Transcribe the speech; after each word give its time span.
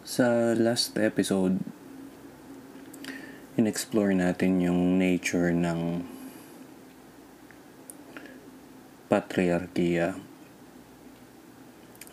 Sa 0.00 0.56
last 0.56 0.96
episode, 0.96 1.60
in-explore 3.60 4.16
natin 4.16 4.56
yung 4.64 4.96
nature 4.96 5.52
ng 5.52 6.08
patriarkiya 9.12 10.16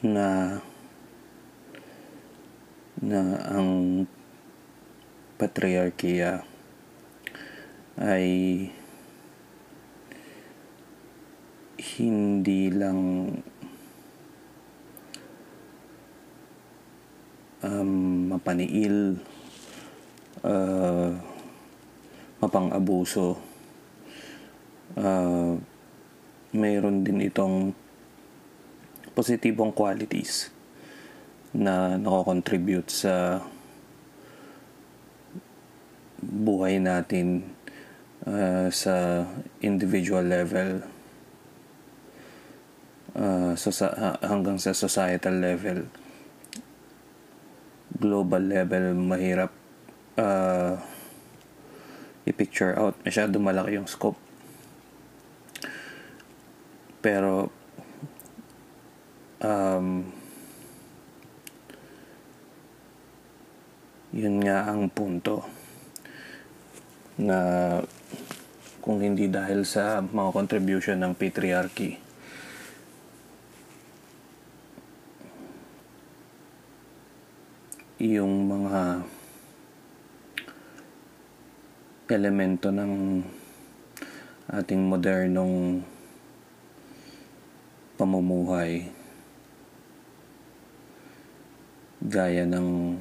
na 0.03 0.59
na 2.99 3.21
ang 3.55 4.03
patriarkiya 5.39 6.43
ay 8.03 8.27
hindi 11.95 12.67
lang 12.67 12.99
um, 17.77 18.33
mapaniil, 18.33 19.21
uh, 20.41 21.13
mapang-abuso. 22.41 23.37
Uh, 24.97 25.61
mayroon 26.57 27.05
din 27.05 27.21
itong 27.21 27.75
positibong 29.13 29.73
qualities 29.73 30.49
na 31.53 31.97
nako-contribute 31.97 32.89
sa 32.89 33.41
buhay 36.21 36.81
natin 36.81 37.45
uh, 38.25 38.69
sa 38.73 39.25
individual 39.61 40.25
level 40.25 40.81
uh, 43.17 43.53
so 43.53 43.69
sa, 43.73 44.17
hanggang 44.21 44.57
sa 44.57 44.73
societal 44.73 45.37
level 45.37 45.85
global 47.97 48.41
level 48.41 48.93
mahirap 48.93 49.51
uh, 50.17 50.77
i-picture 52.27 52.77
out. 52.77 52.95
Masyado 53.01 53.41
malaki 53.41 53.77
yung 53.79 53.89
scope. 53.89 54.19
Pero 57.01 57.49
um, 59.41 59.87
yun 64.11 64.35
nga 64.41 64.67
ang 64.69 64.89
punto 64.89 65.45
na 67.17 67.37
kung 68.81 69.01
hindi 69.01 69.25
dahil 69.27 69.65
sa 69.65 69.99
mga 70.01 70.29
contribution 70.31 70.97
ng 71.01 71.13
patriarchy 71.17 72.06
yung 78.15 78.47
mga 78.47 79.03
elemento 82.07 82.71
ng 82.71 83.19
ating 84.47 84.79
modernong 84.87 85.83
pamumuhay. 87.99 88.87
Gaya 91.99 92.47
ng 92.47 92.95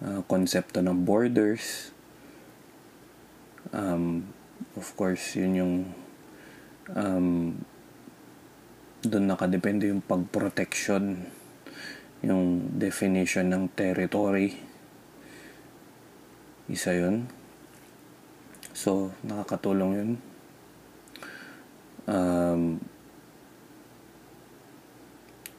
uh, 0.00 0.20
konsepto 0.24 0.80
ng 0.80 1.04
borders. 1.04 1.92
Um, 3.76 4.32
of 4.80 4.88
course 4.96 5.36
yun 5.36 5.52
yung 5.60 5.74
um, 6.96 7.60
doon 9.04 9.26
nakadepende 9.28 9.92
yung 9.92 10.00
pagprotection 10.00 11.28
yung 12.26 12.74
definition 12.74 13.54
ng 13.54 13.70
territory. 13.78 14.58
Isa 16.66 16.90
yun. 16.90 17.30
So, 18.74 19.14
nakakatulong 19.22 19.92
yun. 19.94 20.10
Um, 22.10 22.82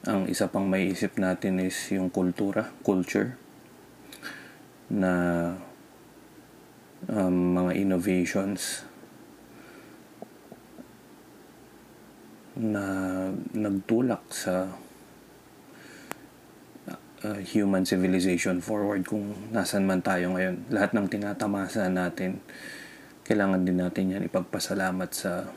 ang 0.03 0.27
isa 0.27 0.51
pang 0.51 0.67
may 0.67 0.91
isip 0.91 1.15
natin 1.15 1.63
is 1.63 1.75
yung 1.95 2.11
kultura, 2.11 2.75
culture, 2.83 3.39
na 4.91 5.11
um, 7.07 7.35
mga 7.55 7.71
innovations 7.79 8.87
na 12.55 12.83
nagtulak 13.55 14.23
sa 14.31 14.71
uh, 17.25 17.41
human 17.41 17.87
civilization 17.87 18.61
forward 18.61 19.07
kung 19.07 19.33
nasan 19.49 19.89
man 19.89 20.03
tayo 20.03 20.37
ngayon. 20.37 20.67
Lahat 20.69 20.93
ng 20.93 21.07
tinatamasa 21.09 21.89
natin, 21.89 22.43
kailangan 23.25 23.65
din 23.65 23.79
natin 23.81 24.13
yan 24.13 24.27
ipagpasalamat 24.27 25.09
sa 25.09 25.49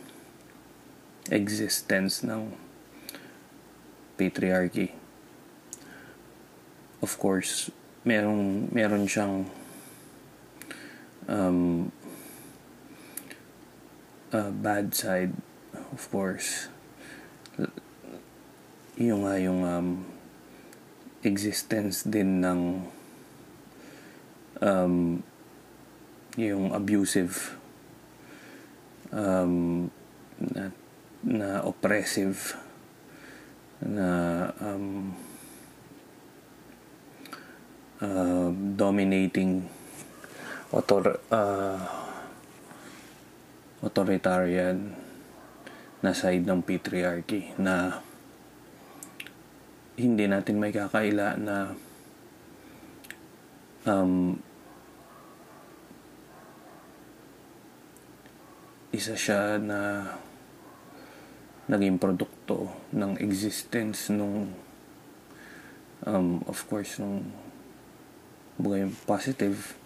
existence 1.29 2.25
ng 2.25 2.55
patriarchy. 4.17 4.93
Of 7.01 7.17
course, 7.17 7.73
meron, 8.05 8.69
meron 8.73 9.09
siyang 9.09 9.49
um, 11.29 11.89
uh, 14.33 14.53
bad 14.53 14.93
side, 14.93 15.33
of 15.73 16.03
course. 16.13 16.69
Yung 19.01 19.25
nga 19.25 19.41
yung 19.41 19.65
um, 19.65 19.89
existence 21.23 22.09
din 22.09 22.41
ng 22.41 22.61
um, 24.65 25.21
yung 26.39 26.73
abusive 26.73 27.59
um, 29.13 29.91
na, 30.41 30.73
na 31.21 31.49
oppressive 31.67 32.57
na 33.81 34.09
um, 34.61 35.13
uh, 38.01 38.49
dominating 38.77 39.69
author, 40.73 41.19
uh, 41.33 41.81
authoritarian 43.81 44.97
na 46.01 46.13
side 46.17 46.45
ng 46.49 46.65
patriarchy 46.65 47.53
na 47.61 48.01
hindi 49.97 50.25
natin 50.31 50.63
may 50.63 50.71
kakaila 50.71 51.39
na 51.41 51.57
um, 53.89 54.37
isa 58.91 59.15
siya 59.15 59.57
na 59.63 60.03
naging 61.71 62.03
produkto 62.03 62.67
ng 62.91 63.23
existence 63.23 64.11
nung 64.11 64.51
um, 66.03 66.43
of 66.51 66.59
course 66.67 66.99
nung 66.99 67.31
buhay 68.59 68.91
positive 69.07 69.79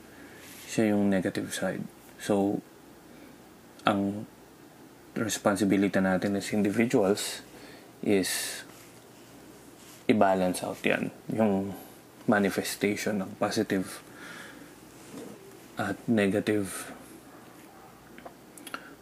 siya 0.64 0.96
yung 0.96 1.12
negative 1.12 1.52
side. 1.54 1.84
So 2.18 2.58
ang 3.84 4.24
responsibility 5.14 6.00
natin 6.00 6.40
as 6.40 6.50
individuals 6.50 7.44
is 8.02 8.64
i-balance 10.08 10.64
out 10.64 10.80
yan. 10.84 11.08
Yung 11.32 11.72
manifestation 12.24 13.20
ng 13.20 13.30
positive 13.36 14.00
at 15.76 15.98
negative 16.08 16.94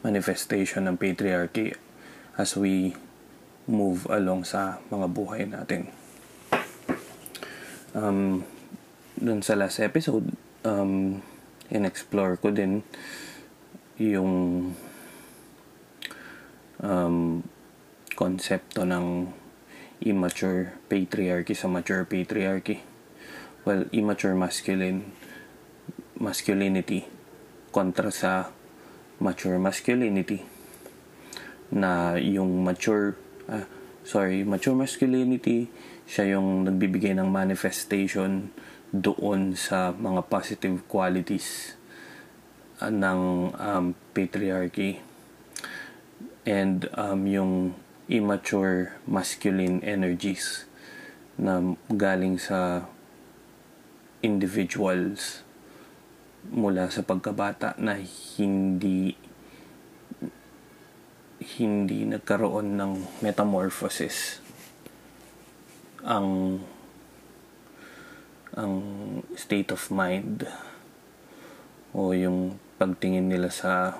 manifestation 0.02 0.90
ng 0.90 0.98
patriarchy 0.98 1.70
as 2.34 2.58
we 2.58 2.96
move 3.70 4.02
along 4.10 4.42
sa 4.42 4.82
mga 4.90 5.06
buhay 5.14 5.46
natin. 5.46 5.86
Um, 7.94 8.42
dun 9.14 9.44
sa 9.46 9.54
last 9.54 9.78
episode, 9.78 10.34
um, 10.66 11.22
in-explore 11.70 12.34
ko 12.42 12.50
din 12.50 12.82
yung 14.02 14.32
um, 16.82 17.44
konsepto 18.18 18.82
ng 18.82 19.30
immature 20.02 20.74
patriarchy 20.90 21.54
sa 21.54 21.70
mature 21.70 22.02
patriarchy. 22.04 22.82
Well, 23.62 23.86
immature 23.94 24.34
masculine 24.34 25.14
masculinity 26.18 27.06
kontra 27.70 28.10
sa 28.10 28.50
mature 29.22 29.58
masculinity 29.58 30.42
na 31.72 32.18
yung 32.18 32.66
mature 32.66 33.16
uh, 33.48 33.66
sorry, 34.02 34.42
mature 34.42 34.74
masculinity 34.74 35.70
siya 36.04 36.36
yung 36.36 36.66
nagbibigay 36.66 37.14
ng 37.14 37.30
manifestation 37.30 38.50
doon 38.92 39.56
sa 39.56 39.94
mga 39.94 40.26
positive 40.28 40.84
qualities 40.90 41.78
uh, 42.82 42.92
ng 42.92 43.54
um, 43.56 43.94
patriarchy 44.12 45.00
and 46.44 46.90
um, 46.98 47.24
yung 47.24 47.52
immature 48.12 49.00
masculine 49.08 49.80
energies 49.80 50.68
na 51.40 51.72
galing 51.88 52.36
sa 52.36 52.84
individuals 54.20 55.40
mula 56.52 56.92
sa 56.92 57.00
pagkabata 57.00 57.72
na 57.80 57.96
hindi 58.36 59.16
hindi 61.58 62.06
nagkaroon 62.06 62.76
ng 62.76 62.92
metamorphosis. 63.24 64.44
Ang 66.04 66.60
ang 68.52 68.74
state 69.32 69.72
of 69.72 69.88
mind 69.88 70.44
o 71.96 72.12
yung 72.12 72.60
pagtingin 72.76 73.32
nila 73.32 73.48
sa 73.48 73.96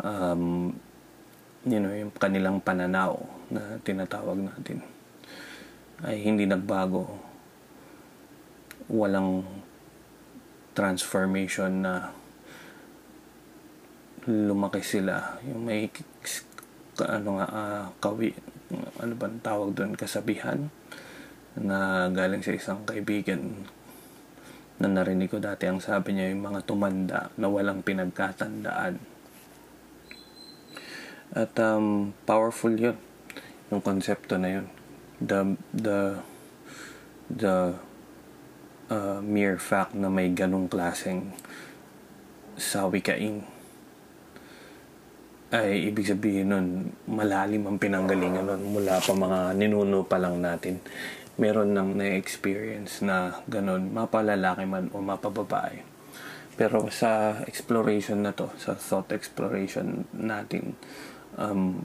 um, 0.00 0.72
you 1.66 1.82
know, 1.82 1.90
yung 1.90 2.14
kanilang 2.14 2.62
pananaw 2.62 3.18
na 3.50 3.82
tinatawag 3.82 4.38
natin 4.38 4.86
ay 6.06 6.22
hindi 6.22 6.46
nagbago. 6.46 7.10
Walang 8.86 9.42
transformation 10.78 11.82
na 11.82 12.14
lumaki 14.30 14.86
sila. 14.86 15.42
Yung 15.42 15.66
may 15.66 15.90
ano 17.02 17.28
nga 17.42 17.46
uh, 17.50 17.84
kawi 17.98 18.30
ano 19.02 19.12
ba 19.18 19.28
tawag 19.42 19.76
doon 19.76 19.98
kasabihan 19.98 20.70
na 21.58 22.08
galing 22.14 22.40
sa 22.40 22.54
isang 22.54 22.86
kaibigan 22.86 23.66
na 24.78 24.86
narinig 24.86 25.34
ko 25.34 25.42
dati. 25.42 25.66
Ang 25.66 25.82
sabi 25.82 26.14
niya 26.14 26.30
yung 26.30 26.46
mga 26.46 26.62
tumanda 26.62 27.32
na 27.34 27.50
walang 27.50 27.82
pinagkatandaan 27.82 29.15
at 31.36 31.52
um, 31.60 32.16
powerful 32.24 32.72
yun. 32.72 32.96
Yung 33.68 33.84
konsepto 33.84 34.40
na 34.40 34.56
yun. 34.56 34.66
The 35.20 35.60
the 35.76 35.98
the 37.28 37.76
uh, 38.88 39.20
mere 39.20 39.60
fact 39.60 39.92
na 39.92 40.08
may 40.08 40.32
ganong 40.32 40.72
klaseng 40.72 41.36
sawikain. 42.56 43.44
Ay 45.52 45.92
ibig 45.92 46.08
sabihin 46.08 46.50
nun 46.50 46.66
malalim 47.04 47.68
ang 47.68 47.76
pinanggalingan 47.76 48.48
nun 48.48 48.72
mula 48.72 48.98
pa 48.98 49.12
mga 49.12 49.52
ninuno 49.60 50.08
pa 50.08 50.16
lang 50.16 50.40
natin. 50.40 50.80
Meron 51.36 51.76
nang 51.76 51.92
na-experience 51.92 53.04
na 53.04 53.44
ganun 53.44 53.92
mapalalaki 53.92 54.64
man 54.64 54.88
o 54.96 55.04
mapababae. 55.04 55.84
Pero 56.56 56.88
sa 56.88 57.44
exploration 57.44 58.24
na 58.24 58.32
to 58.32 58.48
sa 58.56 58.72
thought 58.72 59.12
exploration 59.12 60.08
natin 60.16 60.80
um, 61.36 61.84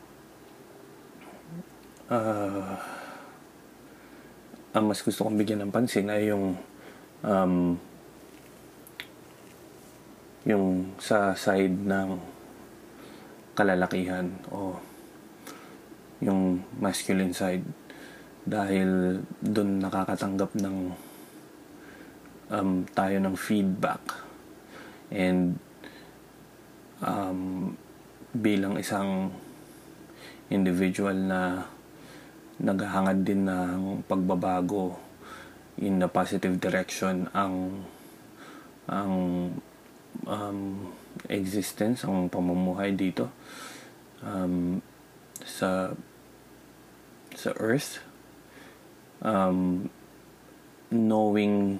uh, 2.11 2.75
ang 4.71 4.85
mas 4.87 5.03
gusto 5.03 5.27
kong 5.27 5.35
bigyan 5.35 5.67
ng 5.67 5.73
pansin 5.75 6.07
ay 6.07 6.31
yung 6.31 6.55
um, 7.27 7.75
yung 10.47 10.95
sa 10.97 11.35
side 11.37 11.75
ng 11.75 12.17
kalalakihan 13.53 14.31
o 14.49 14.79
yung 16.23 16.63
masculine 16.79 17.35
side. 17.35 17.65
Dahil 18.41 19.21
doon 19.37 19.85
nakakatanggap 19.85 20.57
ng 20.57 20.77
um, 22.49 22.69
tayo 22.95 23.17
ng 23.21 23.35
feedback. 23.37 24.01
And 25.11 25.61
um, 27.03 27.73
bilang 28.31 28.79
isang 28.79 29.35
individual 30.51 31.15
na 31.15 31.65
naghahangad 32.61 33.25
din 33.25 33.49
ng 33.49 34.05
pagbabago 34.05 34.99
in 35.81 36.03
a 36.03 36.09
positive 36.11 36.61
direction 36.61 37.25
ang 37.33 37.87
ang 38.85 39.13
um, 40.27 40.59
existence, 41.31 42.03
ang 42.03 42.27
pamumuhay 42.27 42.93
dito 42.93 43.31
um, 44.21 44.83
sa 45.41 45.95
sa 47.33 47.49
earth. 47.57 48.03
Um, 49.21 49.89
knowing 50.91 51.79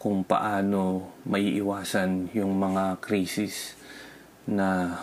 kung 0.00 0.24
paano 0.24 1.12
maiiwasan 1.26 2.30
yung 2.32 2.56
mga 2.56 3.02
crisis 3.02 3.74
na 4.46 5.02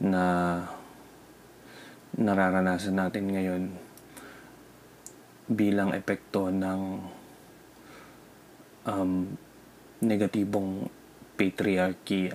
na 0.00 0.24
nararanasan 2.16 2.96
natin 2.96 3.24
ngayon 3.28 3.62
bilang 5.46 5.92
epekto 5.92 6.48
ng 6.48 6.80
um, 8.88 9.12
negatibong 10.00 10.88
patriarchy 11.36 12.32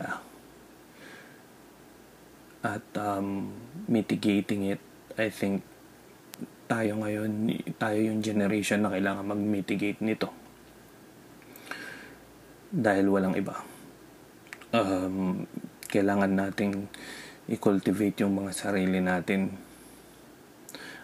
at 2.61 2.85
um, 2.93 3.49
mitigating 3.89 4.69
it 4.69 4.81
I 5.17 5.33
think 5.33 5.65
tayo 6.69 7.03
ngayon 7.03 7.51
tayo 7.75 7.99
yung 7.99 8.23
generation 8.23 8.85
na 8.85 8.93
kailangan 8.95 9.27
mag-mitigate 9.27 9.99
nito. 9.99 10.31
Dahil 12.71 13.11
walang 13.11 13.35
iba. 13.35 13.59
Um, 14.71 15.43
kailangan 15.91 16.31
nating 16.31 16.87
i-cultivate 17.51 18.23
yung 18.23 18.39
mga 18.39 18.55
sarili 18.55 19.03
natin 19.03 19.51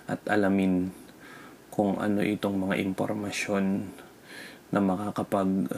at 0.07 0.24
alamin 0.31 0.89
kung 1.68 2.00
ano 2.01 2.24
itong 2.25 2.57
mga 2.57 2.75
impormasyon 2.81 3.65
na 4.74 4.80
makakapag 4.81 5.69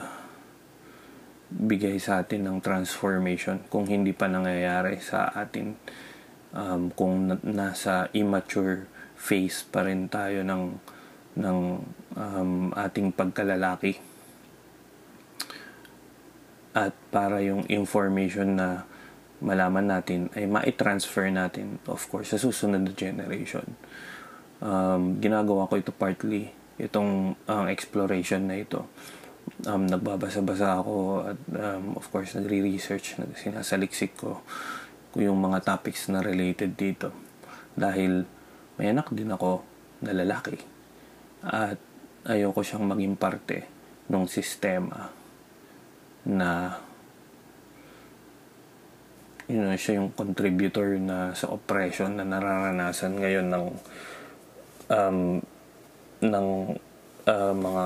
bigay 1.50 1.98
sa 1.98 2.22
atin 2.22 2.46
ng 2.46 2.58
transformation 2.62 3.66
kung 3.74 3.90
hindi 3.90 4.14
pa 4.14 4.30
nangyayari 4.30 5.02
sa 5.02 5.34
atin. 5.34 5.76
Um, 6.50 6.90
kung 6.94 7.30
na, 7.30 7.36
nasa 7.46 8.10
immature 8.14 8.90
phase 9.14 9.66
pa 9.70 9.86
rin 9.86 10.10
tayo 10.10 10.42
ng 10.42 10.64
ng 11.38 11.60
um, 12.18 12.74
ating 12.74 13.14
pagkalalaki. 13.14 14.02
At 16.74 16.94
para 17.10 17.42
yung 17.42 17.66
information 17.70 18.58
na 18.58 18.86
malaman 19.40 19.88
natin 19.88 20.28
ay 20.36 20.46
ma-transfer 20.46 21.32
natin 21.32 21.80
of 21.88 22.04
course 22.12 22.36
sa 22.36 22.40
susunod 22.40 22.84
na 22.84 22.92
generation 22.92 23.64
um, 24.64 25.20
ginagawa 25.20 25.68
ko 25.68 25.80
ito 25.80 25.92
partly 25.92 26.52
itong 26.80 27.36
uh, 27.48 27.68
exploration 27.68 28.48
na 28.48 28.60
ito. 28.60 28.88
Um, 29.68 29.90
nagbabasa-basa 29.90 30.80
ako 30.80 31.26
at 31.36 31.40
um, 31.58 31.98
of 32.00 32.06
course 32.14 32.38
nagre-research 32.38 33.20
na 33.20 33.28
sinasaliksik 33.36 34.16
ko 34.16 34.46
yung 35.18 35.42
mga 35.42 35.66
topics 35.66 36.08
na 36.08 36.24
related 36.24 36.78
dito. 36.80 37.12
Dahil 37.76 38.24
may 38.80 38.94
anak 38.94 39.12
din 39.12 39.34
ako 39.34 39.66
na 40.06 40.16
lalaki 40.16 40.56
at 41.44 41.76
ayoko 42.28 42.64
siyang 42.64 42.88
maging 42.88 43.16
parte 43.20 43.68
ng 44.08 44.24
sistema 44.28 45.12
na 46.24 46.80
you 49.50 49.58
know, 49.58 49.74
siya 49.74 49.98
yung 49.98 50.14
contributor 50.14 50.96
na 51.02 51.34
sa 51.34 51.50
oppression 51.50 52.16
na 52.16 52.24
nararanasan 52.24 53.18
ngayon 53.18 53.50
ng 53.50 53.66
um, 54.90 55.40
ng 56.20 56.48
uh, 57.30 57.54
mga 57.54 57.86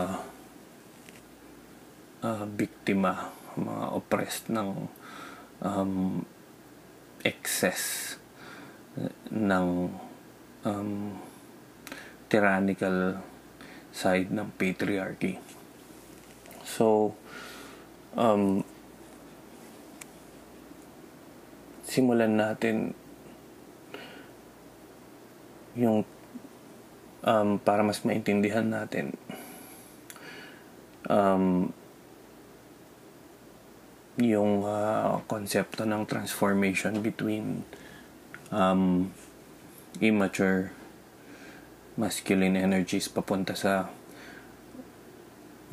uh, 2.24 2.46
biktima, 2.48 3.30
mga 3.60 3.86
oppressed 3.94 4.50
ng 4.50 4.88
um, 5.62 6.24
excess 7.24 8.16
ng 9.32 9.90
um, 10.64 10.92
tyrannical 12.30 13.22
side 13.94 14.34
ng 14.34 14.50
patriarchy. 14.58 15.38
So, 16.66 17.14
um, 18.18 18.66
simulan 21.86 22.34
natin 22.40 22.98
yung 25.78 26.06
um, 27.24 27.58
para 27.60 27.82
mas 27.82 28.04
maintindihan 28.04 28.68
natin 28.68 29.16
um, 31.10 31.72
yung 34.22 34.62
uh, 34.62 35.26
konsepto 35.26 35.90
ng 35.90 36.06
transformation 36.06 37.02
between 37.02 37.66
um, 38.54 39.10
immature 39.98 40.70
masculine 41.98 42.58
energies 42.58 43.10
papunta 43.10 43.58
sa 43.58 43.90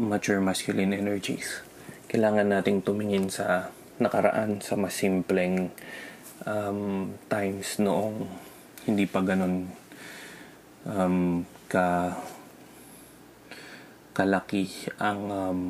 mature 0.01 0.41
masculine 0.41 0.97
energies. 0.97 1.61
Kailangan 2.09 2.49
nating 2.49 2.81
tumingin 2.81 3.29
sa 3.29 3.69
nakaraan 4.01 4.65
sa 4.65 4.81
mas 4.81 4.97
simpleng 4.97 5.69
um, 6.49 7.13
times 7.29 7.77
noong 7.77 8.25
hindi 8.89 9.05
pa 9.05 9.21
ganun 9.21 9.69
um, 10.89 11.45
ka 11.69 12.17
kalaki 14.17 14.69
ang 15.01 15.21
um, 15.31 15.61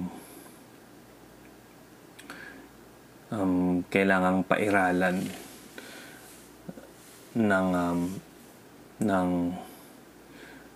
um, 3.31 3.55
kailangang 3.91 4.43
pairalan 4.47 5.23
ng 7.35 7.69
um, 7.75 8.01
ng 9.01 9.31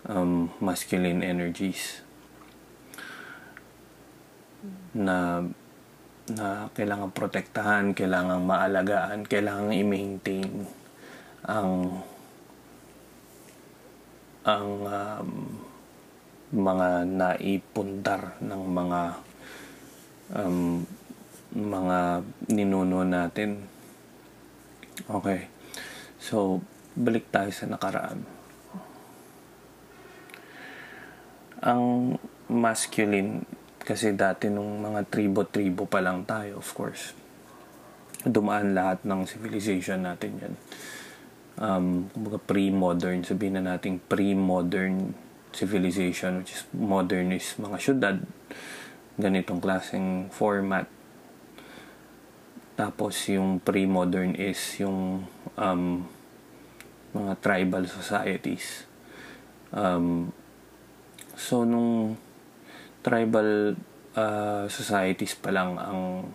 um, 0.09 0.33
masculine 0.63 1.21
energies 1.25 2.05
na 4.95 5.43
na 6.25 6.73
kailangan 6.73 7.13
protektahan, 7.13 7.93
kailangan 7.93 8.41
maalagaan, 8.49 9.29
kailangan 9.29 9.77
i-maintain 9.77 10.65
ang 11.45 12.01
ang 14.45 14.69
um, 14.85 15.31
mga 16.55 16.89
naipundar 17.09 18.37
ng 18.45 18.63
mga 18.69 19.01
um, 20.37 20.85
mga 21.55 21.99
ninuno 22.53 23.01
natin. 23.09 23.65
Okay. 25.09 25.49
So, 26.21 26.61
balik 26.93 27.33
tayo 27.33 27.51
sa 27.51 27.67
nakaraan. 27.67 28.21
Ang 31.65 32.17
masculine 32.53 33.49
kasi 33.81 34.13
dati 34.13 34.49
nung 34.49 34.81
mga 34.81 35.09
tribo-tribo 35.09 35.89
pa 35.89 36.01
lang 36.01 36.25
tayo, 36.29 36.61
of 36.61 36.69
course. 36.77 37.17
Dumaan 38.25 38.73
lahat 38.73 39.05
ng 39.05 39.25
civilization 39.29 40.05
natin 40.05 40.33
yan. 40.41 40.55
Um, 41.55 42.11
kumbaga 42.11 42.39
pre-modern, 42.43 43.23
sabihin 43.23 43.63
na 43.63 43.79
natin 43.79 44.03
pre-modern 44.03 45.15
civilization, 45.55 46.43
which 46.43 46.59
is 46.59 46.67
modern 46.75 47.31
mga 47.31 47.79
syudad, 47.79 48.17
ganitong 49.15 49.63
klaseng 49.63 50.29
format. 50.35 50.91
Tapos 52.75 53.15
yung 53.31 53.63
pre-modern 53.63 54.35
is 54.35 54.59
yung 54.83 55.31
um, 55.55 55.83
mga 57.15 57.33
tribal 57.39 57.87
societies. 57.87 58.91
Um, 59.71 60.35
so 61.39 61.63
nung 61.63 62.19
tribal 63.07 63.79
uh, 64.19 64.67
societies 64.67 65.39
pa 65.39 65.55
lang 65.55 65.79
ang 65.79 66.35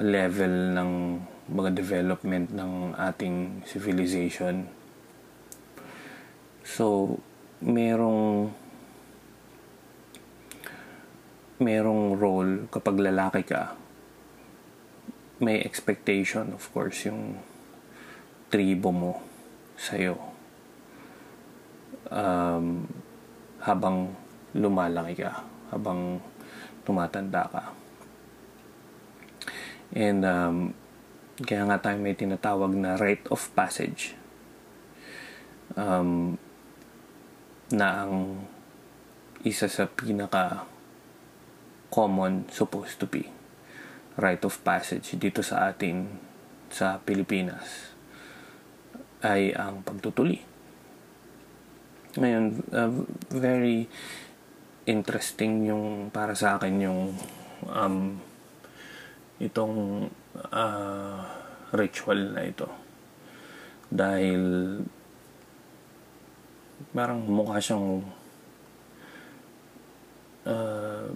level 0.00 0.72
ng 0.72 0.92
mga 1.46 1.70
development 1.74 2.50
ng 2.50 2.94
ating 2.98 3.62
civilization. 3.66 4.66
So, 6.66 7.18
merong 7.62 8.52
merong 11.56 12.20
role 12.20 12.68
kapag 12.68 13.00
lalaki 13.00 13.40
ka 13.48 13.72
may 15.40 15.56
expectation 15.64 16.52
of 16.52 16.68
course 16.68 17.08
yung 17.08 17.40
tribo 18.52 18.92
mo 18.92 19.24
sa'yo 19.80 20.20
um, 22.12 22.84
habang 23.64 24.12
lumalaki 24.52 25.24
ka 25.24 25.48
habang 25.72 26.20
tumatanda 26.86 27.50
ka. 27.50 27.62
And 29.90 30.22
um, 30.22 30.56
kaya 31.44 31.68
nga 31.68 31.76
tayo 31.76 32.00
may 32.00 32.16
tinatawag 32.16 32.72
na 32.72 32.96
rite 32.96 33.28
of 33.28 33.52
passage. 33.52 34.16
Um, 35.76 36.40
na 37.68 38.06
ang 38.06 38.46
isa 39.42 39.66
sa 39.66 39.90
pinaka 39.90 40.64
common 41.92 42.46
supposed 42.48 43.02
to 43.02 43.06
be 43.10 43.28
rite 44.16 44.46
of 44.48 44.56
passage 44.64 45.12
dito 45.20 45.44
sa 45.44 45.68
atin 45.68 46.08
sa 46.72 46.96
Pilipinas 47.04 47.92
ay 49.20 49.52
ang 49.52 49.84
pagtutuli. 49.84 50.40
Ngayon, 52.16 52.44
uh, 52.72 52.92
very 53.28 53.84
interesting 54.88 55.68
yung 55.68 56.08
para 56.08 56.32
sa 56.32 56.56
akin 56.56 56.74
yung 56.80 57.00
um, 57.68 58.16
itong 59.36 60.08
uh, 60.40 61.20
ritual 61.72 62.36
na 62.36 62.42
ito 62.44 62.68
dahil 63.88 64.42
parang 66.92 67.24
mukha 67.24 67.56
siyang 67.62 68.04
uh, 70.44 71.08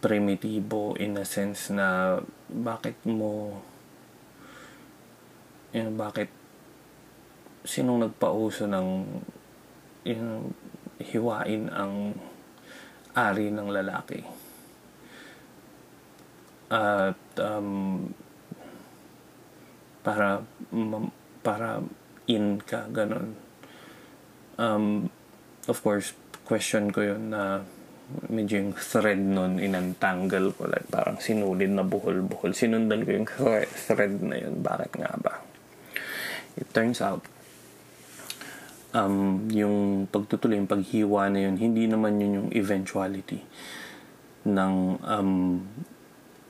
primitibo 0.00 0.96
in 0.96 1.20
a 1.20 1.24
sense 1.28 1.68
na 1.72 2.18
bakit 2.48 2.96
mo 3.04 3.60
yun, 5.70 5.94
bakit 5.94 6.32
sinong 7.62 8.08
nagpauso 8.08 8.66
ng 8.66 8.88
yung 10.08 10.50
hiwain 10.98 11.68
ang 11.70 12.16
ari 13.12 13.52
ng 13.52 13.68
lalaki. 13.68 14.24
At 16.70 17.18
um, 17.36 18.14
para 20.00 20.40
para 21.42 21.82
in 22.30 22.62
ka 22.62 22.86
ganun. 22.94 23.34
Um, 24.60 25.10
of 25.66 25.82
course, 25.82 26.14
question 26.46 26.94
ko 26.94 27.02
yun 27.02 27.34
na 27.34 27.66
medyo 28.26 28.58
yung 28.58 28.74
thread 28.74 29.22
nun 29.22 29.62
inantangle 29.62 30.50
ko 30.58 30.66
like 30.66 30.86
parang 30.90 31.22
sinulid 31.22 31.70
na 31.70 31.86
buhol-buhol 31.86 32.50
sinundan 32.50 33.06
ko 33.06 33.22
yung 33.22 33.28
thread 33.86 34.18
na 34.18 34.34
yun 34.34 34.58
bakit 34.58 34.98
nga 34.98 35.14
ba 35.14 35.38
it 36.58 36.66
turns 36.74 36.98
out 36.98 37.22
um, 38.94 39.46
yung 39.50 40.06
pagtutuloy, 40.10 40.58
yung 40.58 40.70
paghiwa 40.70 41.30
na 41.30 41.46
yun, 41.48 41.56
hindi 41.58 41.86
naman 41.86 42.18
yun 42.18 42.32
yung 42.44 42.50
eventuality 42.54 43.42
ng 44.46 44.74
um, 45.04 45.32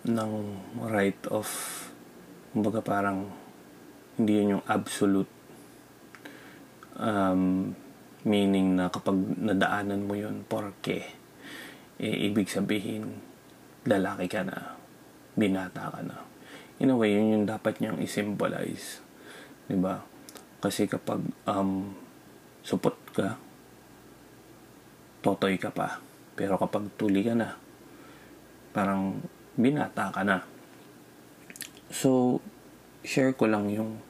ng 0.09 0.33
right 0.88 1.21
of 1.28 1.49
kumbaga 2.54 2.80
parang 2.80 3.28
hindi 4.16 4.40
yun 4.40 4.59
yung 4.59 4.66
absolute 4.69 5.30
um, 6.97 7.73
meaning 8.25 8.76
na 8.76 8.88
kapag 8.88 9.16
nadaanan 9.37 10.04
mo 10.04 10.16
yun 10.16 10.45
porke 10.45 11.04
eh, 12.00 12.16
ibig 12.28 12.49
sabihin 12.49 13.21
lalaki 13.85 14.28
ka 14.28 14.45
na 14.45 14.76
binata 15.37 15.92
ka 15.92 16.00
na 16.04 16.16
in 16.80 16.92
a 16.92 16.97
way 16.97 17.12
yun 17.12 17.37
yung 17.37 17.47
dapat 17.49 17.80
niyang 17.80 18.00
i-symbolize 18.00 19.04
di 19.69 19.76
ba 19.76 20.04
kasi 20.61 20.85
kapag 20.85 21.25
um, 21.49 21.97
supot 22.61 22.97
ka, 23.16 23.40
totoy 25.25 25.57
ka 25.57 25.73
pa. 25.73 26.00
Pero 26.37 26.61
kapag 26.61 26.92
tuli 27.00 27.25
ka 27.25 27.33
na, 27.33 27.57
parang 28.73 29.21
binata 29.62 30.12
ka 30.12 30.23
na. 30.25 30.43
So, 31.90 32.40
share 33.05 33.33
ko 33.33 33.49
lang 33.49 33.73
yung, 33.73 34.00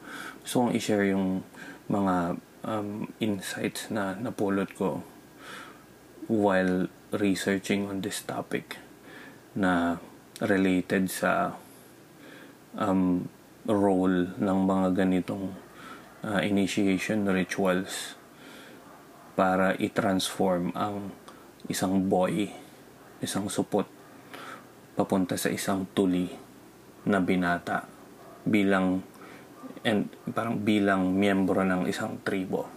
gusto 0.42 0.66
kong 0.66 0.72
i-share 0.74 1.10
yung 1.10 1.46
mga 1.90 2.38
um, 2.64 3.10
insights 3.18 3.90
na 3.90 4.14
napulot 4.18 4.70
ko 4.74 5.02
while 6.30 6.86
researching 7.10 7.90
on 7.90 8.02
this 8.04 8.22
topic 8.22 8.78
na 9.58 9.98
related 10.38 11.10
sa 11.10 11.58
um, 12.78 13.26
role 13.66 14.30
ng 14.38 14.58
mga 14.64 14.88
ganitong 14.94 15.52
uh, 16.22 16.40
initiation 16.40 17.26
rituals 17.26 18.14
para 19.34 19.74
i-transform 19.80 20.70
ang 20.76 21.10
isang 21.66 22.06
boy, 22.06 22.50
isang 23.24 23.48
supot, 23.50 23.88
papunta 25.00 25.40
sa 25.40 25.48
isang 25.48 25.88
tuli 25.96 26.28
na 27.08 27.24
binata 27.24 27.88
bilang 28.44 29.00
and 29.80 30.12
parang 30.36 30.60
bilang 30.60 31.16
miyembro 31.16 31.64
ng 31.64 31.88
isang 31.88 32.20
tribo. 32.20 32.68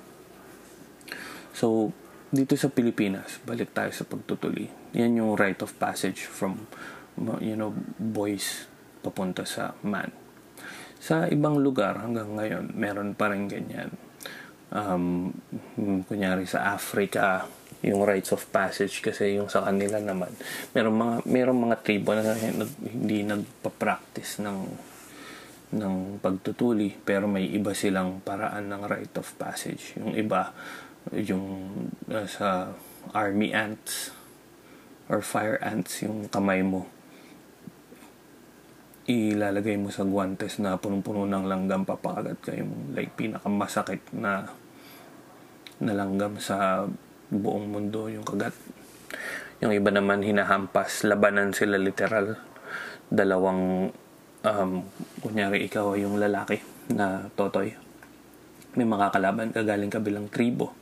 So, 1.52 1.92
dito 2.32 2.56
sa 2.56 2.72
Pilipinas, 2.72 3.44
balik 3.44 3.76
tayo 3.76 3.92
sa 3.92 4.08
pagtutuli. 4.08 4.96
Yan 4.96 5.20
yung 5.20 5.36
rite 5.36 5.68
of 5.68 5.76
passage 5.76 6.24
from 6.24 6.64
you 7.44 7.60
know, 7.60 7.76
boys 8.00 8.72
papunta 9.04 9.44
sa 9.44 9.76
man. 9.84 10.16
Sa 11.04 11.28
ibang 11.28 11.60
lugar 11.60 12.00
hanggang 12.00 12.40
ngayon, 12.40 12.72
meron 12.72 13.12
pa 13.20 13.28
rin 13.36 13.52
ganyan 13.52 13.92
um, 14.74 15.30
kunyari 16.10 16.50
sa 16.50 16.74
Africa, 16.74 17.46
yung 17.84 18.08
rites 18.08 18.32
of 18.32 18.48
passage 18.48 19.04
kasi 19.04 19.36
yung 19.36 19.52
sa 19.52 19.68
kanila 19.68 20.00
naman 20.00 20.32
meron 20.72 20.96
mga 20.96 21.16
meron 21.28 21.60
mga 21.60 21.78
tribo 21.84 22.16
na 22.16 22.32
hindi 22.32 23.28
nagpa-practice 23.28 24.40
ng 24.40 24.60
ng 25.74 26.22
pagtutuli 26.22 26.96
pero 27.02 27.26
may 27.26 27.50
iba 27.50 27.74
silang 27.74 28.22
paraan 28.22 28.70
ng 28.70 28.82
rite 28.86 29.18
of 29.18 29.28
passage. 29.42 29.98
Yung 29.98 30.14
iba 30.14 30.54
yung 31.12 31.46
uh, 32.08 32.28
sa 32.30 32.72
army 33.12 33.52
ants 33.52 34.14
or 35.12 35.20
fire 35.20 35.60
ants 35.60 36.00
yung 36.06 36.32
kamay 36.32 36.64
mo 36.64 36.88
ilalagay 39.04 39.76
mo 39.76 39.92
sa 39.92 40.08
guantes 40.08 40.64
na 40.64 40.80
punong-puno 40.80 41.28
ng 41.28 41.44
langgam 41.44 41.84
papakagat 41.84 42.40
kayo 42.40 42.64
like 42.96 43.12
pinakamasakit 43.20 44.00
na 44.16 44.48
na 45.84 45.92
langgam 45.92 46.40
sa 46.40 46.88
buong 47.34 47.66
mundo 47.74 48.06
yung 48.14 48.22
kagat. 48.22 48.54
Yung 49.66 49.74
iba 49.74 49.90
naman 49.90 50.22
hinahampas 50.22 51.02
labanan 51.08 51.50
sila 51.56 51.82
literal. 51.82 52.38
Dalawang 53.10 53.90
um, 54.46 54.72
kunyari 55.22 55.66
ikaw 55.66 55.98
yung 55.98 56.22
lalaki 56.22 56.62
na 56.94 57.26
totoy. 57.34 57.74
May 58.78 58.86
makakalaban 58.86 59.54
ka 59.54 59.66
galing 59.66 59.90
kabilang 59.90 60.30
tribo. 60.30 60.74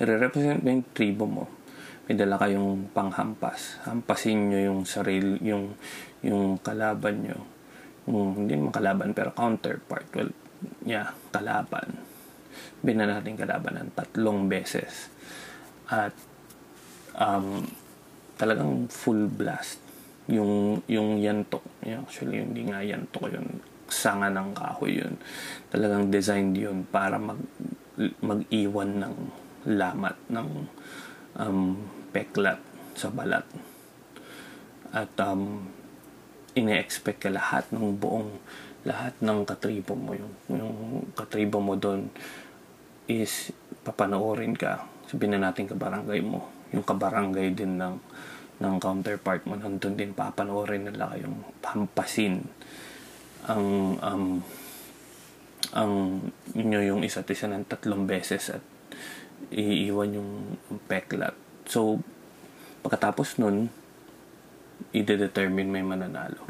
I-represent 0.00 0.60
mo 0.60 0.68
yung 0.68 0.86
tribo 0.92 1.24
mo. 1.24 1.44
May 2.08 2.16
dala 2.16 2.40
kayong 2.40 2.92
panghampas. 2.92 3.80
Hampasin 3.84 4.48
nyo 4.48 4.60
yung 4.72 4.80
sarili 4.88 5.36
yung 5.44 5.76
yung 6.24 6.56
kalaban 6.60 7.24
nyo. 7.24 7.38
Yung, 8.08 8.44
hindi 8.44 8.56
naman 8.56 8.72
kalaban 8.72 9.12
pero 9.12 9.32
counterpart. 9.36 10.08
Well 10.16 10.32
yeah 10.88 11.12
kalaban. 11.28 12.00
Bina 12.80 13.04
natin 13.04 13.36
kalaban 13.36 13.78
ng 13.78 13.90
tatlong 13.92 14.48
beses 14.48 15.12
at 15.88 16.12
um, 17.16 17.64
talagang 18.36 18.86
full 18.92 19.26
blast. 19.28 19.80
Yung 20.28 20.84
yung 20.84 21.16
yantok 21.24 21.64
actually 21.88 22.44
hindi 22.44 22.68
nga 22.68 22.84
yantok 22.84 23.32
yun. 23.32 23.48
Sanga 23.88 24.28
ng 24.28 24.52
kahoy 24.52 25.00
yun. 25.00 25.16
Talagang 25.72 26.12
designed 26.12 26.54
yun 26.54 26.84
para 26.92 27.16
mag 27.16 27.40
mag-iwan 28.20 29.00
ng 29.00 29.14
lamat 29.66 30.16
ng 30.30 30.48
um, 31.40 31.74
peklat 32.12 32.60
sa 32.92 33.08
balat. 33.08 33.44
At 34.92 35.10
um, 35.24 35.66
ine-expect 36.52 37.26
ka 37.26 37.30
lahat 37.32 37.72
ng 37.72 37.96
buong 37.96 38.36
lahat 38.84 39.16
ng 39.24 39.42
katribo 39.48 39.96
mo. 39.96 40.12
Yung, 40.14 40.34
yung 40.52 40.76
katribo 41.16 41.58
mo 41.58 41.74
doon 41.74 42.12
is 43.08 43.50
papanoorin 43.82 44.52
ka 44.52 44.84
sabihin 45.08 45.40
na 45.40 45.50
natin 45.50 45.66
kabarangay 45.66 46.20
mo 46.20 46.46
yung 46.70 46.84
kabarangay 46.84 47.56
din 47.56 47.80
ng 47.80 47.96
ng 48.58 48.74
counterpart 48.76 49.46
mo 49.48 49.56
nandun 49.56 49.96
din 49.96 50.12
papanoorin 50.12 50.86
nila 50.86 51.14
kayong 51.14 51.40
pampasin 51.64 52.44
ang 53.48 53.96
um, 54.02 54.24
ang 55.72 55.92
inyo 56.56 56.80
yung 56.94 57.00
isa't 57.04 57.28
isa 57.28 57.48
ng 57.48 57.68
tatlong 57.68 58.08
beses 58.08 58.52
at 58.52 58.64
iiwan 59.52 60.16
yung 60.16 60.30
peklat. 60.88 61.36
So, 61.68 62.00
pagkatapos 62.80 63.36
nun, 63.40 63.68
i-determine 64.96 65.68
may 65.68 65.84
mananalo. 65.84 66.40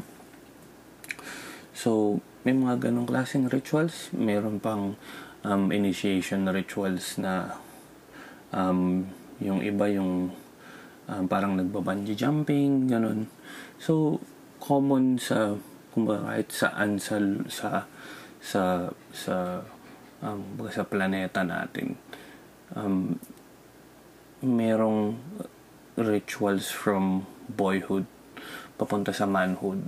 So, 1.75 2.19
may 2.47 2.55
mga 2.55 2.89
ganong 2.89 3.07
klaseng 3.07 3.51
rituals. 3.51 4.11
Meron 4.15 4.63
pang 4.63 4.95
um, 5.43 5.63
initiation 5.71 6.47
rituals 6.47 7.19
na 7.19 7.59
um, 8.53 9.05
yung 9.39 9.59
iba 9.63 9.85
yung 9.89 10.33
um, 11.09 11.23
parang 11.25 11.57
nagbabungee 11.57 12.15
jumping, 12.15 12.89
ganun. 12.89 13.29
So, 13.81 14.19
common 14.59 15.17
sa 15.17 15.55
kumbaga 15.89 16.35
kahit 16.35 16.49
saan 16.53 17.01
sa 17.01 17.17
sa 17.49 17.69
sa 18.39 18.61
sa 19.09 19.35
um, 20.21 20.41
sa 20.69 20.85
planeta 20.85 21.41
natin 21.41 21.97
um, 22.77 23.17
merong 24.45 25.17
rituals 25.99 26.71
from 26.71 27.25
boyhood 27.49 28.05
papunta 28.79 29.11
sa 29.11 29.27
manhood 29.27 29.83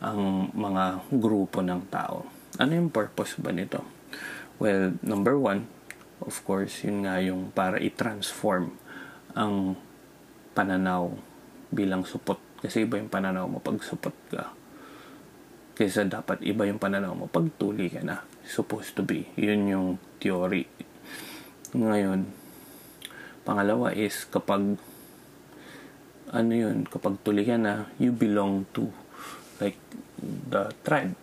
ang 0.00 0.52
mga 0.52 1.04
grupo 1.16 1.64
ng 1.64 1.88
tao. 1.88 2.24
Ano 2.60 2.72
yung 2.76 2.92
purpose 2.92 3.40
ba 3.40 3.52
nito? 3.52 3.84
Well, 4.60 4.96
number 5.00 5.40
one, 5.40 5.64
of 6.24 6.36
course, 6.44 6.84
yun 6.84 7.04
nga 7.08 7.20
yung 7.20 7.52
para 7.52 7.80
i-transform 7.80 8.72
ang 9.32 9.76
pananaw 10.52 11.14
bilang 11.72 12.04
supot. 12.04 12.38
Kasi 12.60 12.84
iba 12.84 13.00
yung 13.00 13.08
pananaw 13.08 13.48
mo 13.48 13.58
pag 13.62 13.80
supot 13.80 14.12
ka. 14.28 14.52
Kaysa 15.78 16.04
dapat 16.04 16.44
iba 16.44 16.68
yung 16.68 16.76
pananaw 16.76 17.16
mo 17.16 17.24
pag 17.30 17.48
tuli 17.56 17.88
ka 17.88 18.04
na. 18.04 18.20
Supposed 18.44 18.98
to 18.98 19.02
be. 19.06 19.30
Yun 19.40 19.70
yung 19.70 19.88
theory. 20.20 20.68
Ngayon, 21.72 22.28
pangalawa 23.46 23.94
is 23.96 24.28
kapag 24.28 24.76
ano 26.30 26.52
yun, 26.54 26.86
kapag 26.86 27.18
tuli 27.26 27.42
ka 27.42 27.58
na, 27.58 27.90
you 27.98 28.14
belong 28.14 28.68
to 28.70 28.92
like 29.58 29.78
the 30.22 30.70
tribe. 30.86 31.16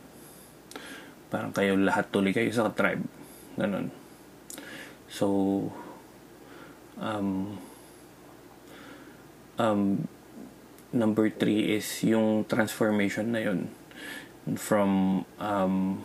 Parang 1.27 1.51
kayo 1.51 1.75
lahat 1.75 2.09
tuli 2.09 2.31
kayo 2.31 2.49
sa 2.49 2.71
tribe. 2.71 3.03
Ganon. 3.59 4.06
So, 5.09 5.71
um, 6.99 7.57
um, 9.57 10.07
number 10.93 11.29
three 11.29 11.75
is 11.75 12.03
yung 12.03 12.45
transformation 12.45 13.31
na 13.31 13.39
yun 13.39 13.69
from 14.55 15.23
um, 15.39 16.03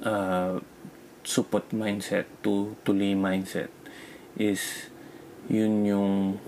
uh, 0.00 0.60
support 1.24 1.68
mindset 1.76 2.24
to 2.40 2.72
tuli 2.84 3.12
mindset 3.12 3.68
is 4.40 4.88
yun 5.52 5.84
yung 5.84 6.40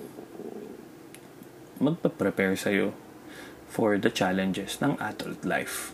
magpa-prepare 1.81 2.57
sa'yo 2.57 2.97
for 3.69 3.97
the 4.01 4.09
challenges 4.09 4.81
ng 4.81 4.97
adult 5.01 5.45
life. 5.45 5.93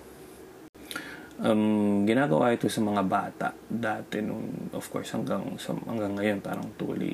Um, 1.37 2.09
ginagawa 2.09 2.57
ito 2.57 2.65
sa 2.73 2.81
mga 2.81 3.03
bata 3.05 3.53
dati 3.69 4.25
nung 4.25 4.73
of 4.73 4.89
course 4.89 5.13
hanggang 5.13 5.53
hanggang 5.61 6.17
ngayon 6.17 6.41
parang 6.41 6.73
tuli 6.81 7.13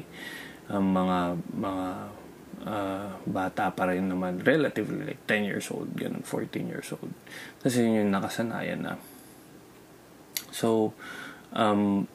um, 0.70 0.94
mga 0.94 1.18
mga 1.58 1.86
uh, 2.62 3.10
bata 3.26 3.74
pa 3.74 3.90
rin 3.90 4.06
naman 4.06 4.38
relatively 4.46 5.02
like 5.02 5.22
10 5.26 5.50
years 5.50 5.66
old 5.74 5.90
ganun 5.98 6.22
14 6.22 6.70
years 6.70 6.94
old. 6.94 7.10
Kasi 7.58 7.82
yun 7.82 8.06
yung 8.06 8.12
nakasanayan 8.14 8.86
na. 8.86 8.94
So 10.54 10.94
um, 11.50 12.06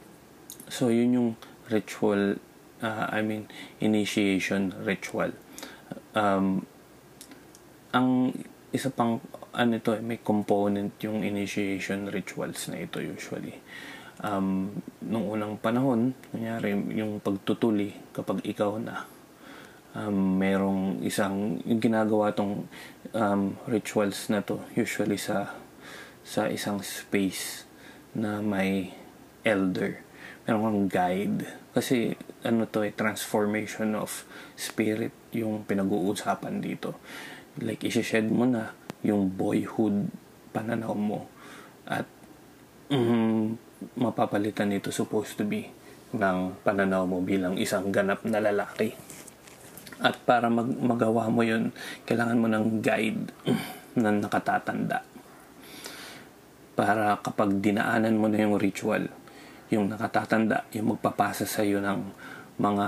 so 0.72 0.88
yun 0.88 1.12
yung 1.12 1.30
ritual 1.67 2.39
uh, 2.80 3.06
I 3.12 3.20
mean 3.20 3.52
initiation 3.84 4.72
ritual. 4.80 5.36
Um, 6.15 6.63
ang 7.91 8.32
isa 8.72 8.91
pang 8.91 9.24
ano 9.58 9.82
ito 9.82 9.98
eh, 9.98 10.02
may 10.06 10.22
component 10.22 11.02
yung 11.02 11.26
initiation 11.26 12.13
rituals 12.13 12.70
na 12.70 12.86
ito 12.86 13.02
usually. 13.02 13.58
Um, 14.22 14.78
nung 15.02 15.30
unang 15.30 15.58
panahon 15.62 16.13
kunyari 16.34 16.74
yung 16.98 17.22
pagtutuli 17.22 17.93
kapag 18.13 18.41
ikaw 18.46 18.82
na 18.82 19.06
um, 19.98 20.38
merong 20.38 21.02
isang 21.02 21.62
yung 21.65 21.82
ginagawa 21.82 22.34
tong 22.34 22.70
um, 23.17 23.58
rituals 23.65 24.30
na 24.30 24.46
to 24.46 24.62
usually 24.78 25.17
sa 25.17 25.58
sa 26.22 26.46
isang 26.50 26.82
space 26.86 27.65
na 28.13 28.41
may 28.41 28.93
elder. 29.41 30.04
Meron 30.46 30.63
kang 30.63 30.86
guide. 30.89 31.39
Kasi 31.72 32.13
ano 32.43 32.65
to 32.70 32.84
eh 32.84 32.93
transformation 32.93 33.96
of 33.96 34.26
spirit 34.58 35.13
yung 35.34 35.63
pinag-uusapan 35.63 36.60
dito. 36.60 36.98
Like 37.62 37.86
isi-shed 37.86 38.28
mo 38.30 38.43
na 38.43 38.76
yung 39.08 39.32
boyhood 39.32 40.12
pananaw 40.52 40.91
mo 40.91 41.32
at 41.88 42.04
mm, 42.91 43.56
mapapalitan 43.96 44.67
nito 44.67 44.91
supposed 44.91 45.39
to 45.39 45.48
be 45.48 45.72
ng 46.12 46.60
pananaw 46.67 47.08
mo 47.08 47.24
bilang 47.24 47.56
isang 47.56 47.88
ganap 47.89 48.28
na 48.28 48.43
lalaki 48.43 48.91
at 49.98 50.13
para 50.30 50.46
mag 50.46 50.70
magawa 50.78 51.26
mo 51.26 51.41
yun, 51.41 51.74
kailangan 52.06 52.38
mo 52.38 52.46
ng 52.46 52.86
guide 52.86 53.34
na 53.98 54.13
nakatatanda. 54.13 55.02
Para 56.78 57.17
kapag 57.17 57.58
dinaanan 57.58 58.22
mo 58.22 58.30
na 58.30 58.46
yung 58.46 58.62
ritual, 58.62 59.10
yung 59.74 59.89
nakatatanda, 59.89 60.70
yung 60.78 60.93
magpapasa 60.93 61.50
sa 61.50 61.65
iyo 61.65 61.82
ng 61.82 62.13
mga 62.62 62.86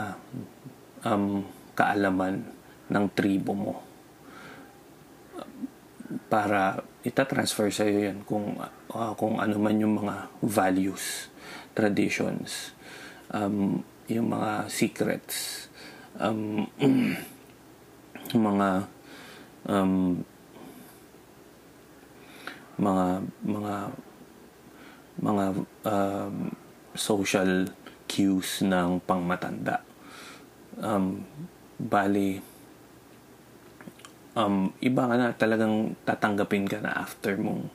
um, 1.09 1.41
kaalaman 1.73 2.45
ng 2.93 3.05
tribo 3.17 3.57
mo. 3.57 3.88
Para 6.29 6.81
itatransfer 7.05 7.69
sa 7.69 7.85
iyo 7.85 8.09
yan 8.09 8.25
kung, 8.25 8.57
uh, 8.57 9.13
kung 9.13 9.37
ano 9.37 9.55
man 9.61 9.77
yung 9.77 10.01
mga 10.01 10.29
values, 10.41 11.29
traditions, 11.77 12.73
um, 13.29 13.85
yung 14.09 14.33
mga 14.33 14.65
secrets, 14.73 15.69
um, 16.17 16.65
mga 18.49 18.69
um, 19.69 20.25
mga 22.79 23.05
mga 23.43 23.75
mga 25.19 25.45
um, 25.83 26.35
social 26.95 27.67
cues 28.09 28.65
ng 28.65 29.03
pangmatanda. 29.03 29.83
Um, 30.79 31.27
bali, 31.75 32.39
um, 34.39 34.71
iba 34.79 35.03
ka 35.03 35.15
na 35.19 35.35
talagang 35.35 35.99
tatanggapin 36.07 36.63
ka 36.63 36.79
na 36.79 36.95
after 36.95 37.35
mong 37.35 37.67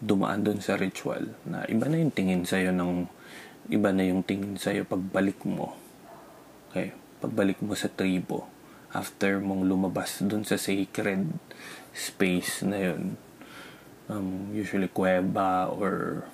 dumaan 0.00 0.40
dun 0.40 0.64
sa 0.64 0.80
ritual 0.80 1.36
na 1.44 1.68
iba 1.68 1.84
na 1.84 2.00
yung 2.00 2.14
tingin 2.14 2.48
sa'yo 2.48 2.72
ng 2.72 3.04
iba 3.68 3.92
na 3.92 4.08
yung 4.08 4.24
tingin 4.24 4.56
sa'yo 4.56 4.88
pagbalik 4.88 5.44
mo. 5.44 5.76
Okay? 6.72 6.96
Pagbalik 7.20 7.60
mo 7.60 7.76
sa 7.76 7.92
tribo 7.92 8.48
after 8.96 9.38
mong 9.44 9.68
lumabas 9.68 10.24
dun 10.24 10.42
sa 10.42 10.56
sacred 10.56 11.28
space 11.92 12.64
na 12.64 12.78
yun. 12.80 13.20
Um, 14.10 14.50
usually 14.50 14.90
kuweba 14.90 15.70
or 15.70 16.26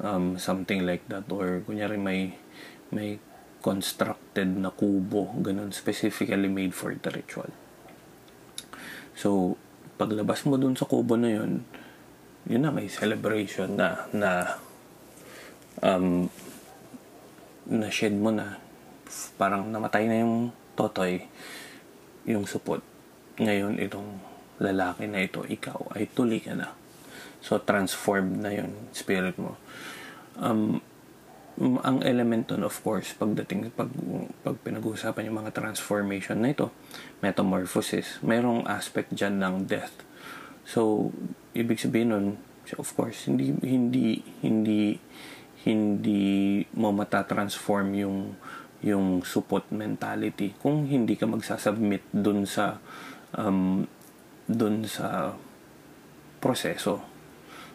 um, 0.00 0.40
something 0.40 0.86
like 0.86 1.04
that. 1.10 1.28
Or 1.28 1.60
kunyari 1.66 1.98
may 1.98 2.38
may 2.94 3.18
constructed 3.60 4.56
na 4.56 4.72
kubo 4.72 5.36
ganun 5.44 5.68
specifically 5.68 6.48
made 6.48 6.72
for 6.72 6.96
the 6.96 7.12
ritual 7.12 7.52
so 9.20 9.52
paglabas 10.00 10.48
mo 10.48 10.56
dun 10.56 10.72
sa 10.72 10.88
kubo 10.88 11.20
na 11.20 11.28
yun 11.28 11.60
yun 12.48 12.64
na 12.64 12.72
may 12.72 12.88
celebration 12.88 13.76
na 13.76 14.08
na 14.16 14.56
um, 15.84 16.28
na 17.70 17.86
shed 17.92 18.16
mo 18.16 18.32
na. 18.32 18.58
Parang 19.36 19.66
namatay 19.68 20.06
na 20.06 20.22
yung 20.22 20.54
totoy 20.74 21.22
yung 22.24 22.44
supot. 22.48 22.80
Ngayon 23.40 23.80
itong 23.80 24.20
lalaki 24.60 25.08
na 25.08 25.24
ito 25.24 25.44
ikaw 25.44 25.94
ay 25.96 26.08
tuli 26.10 26.40
ka 26.40 26.56
na. 26.56 26.72
So 27.40 27.60
transformed 27.60 28.40
na 28.40 28.52
yung 28.52 28.92
spirit 28.92 29.36
mo. 29.36 29.56
Um, 30.40 30.80
ang 31.60 32.00
element 32.00 32.48
of 32.56 32.76
course 32.80 33.12
pagdating 33.14 33.68
pag, 33.76 33.92
pag 34.40 34.56
pinag-uusapan 34.64 35.28
yung 35.28 35.44
mga 35.44 35.52
transformation 35.52 36.40
na 36.40 36.56
ito 36.56 36.72
metamorphosis 37.20 38.16
mayroong 38.24 38.64
aspect 38.64 39.12
dyan 39.12 39.36
ng 39.36 39.68
death 39.68 39.92
so 40.64 41.12
ibig 41.54 41.82
sabihin 41.82 42.10
nun, 42.14 42.26
of 42.78 42.90
course, 42.94 43.26
hindi 43.26 43.50
hindi 43.64 44.22
hindi 44.44 44.94
hindi 45.66 46.22
mo 46.78 46.94
matatransform 46.94 47.88
yung 47.98 48.18
yung 48.80 49.20
support 49.26 49.68
mentality 49.74 50.56
kung 50.56 50.88
hindi 50.88 51.18
ka 51.18 51.28
magsasubmit 51.28 52.06
dun 52.14 52.48
sa 52.48 52.80
um, 53.36 53.84
dun 54.48 54.86
sa 54.86 55.36
proseso. 56.40 57.04